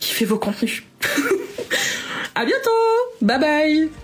kiffez 0.00 0.24
vos 0.24 0.38
contenus. 0.38 0.84
à 2.34 2.44
bientôt. 2.44 2.70
Bye 3.20 3.40
bye. 3.40 4.03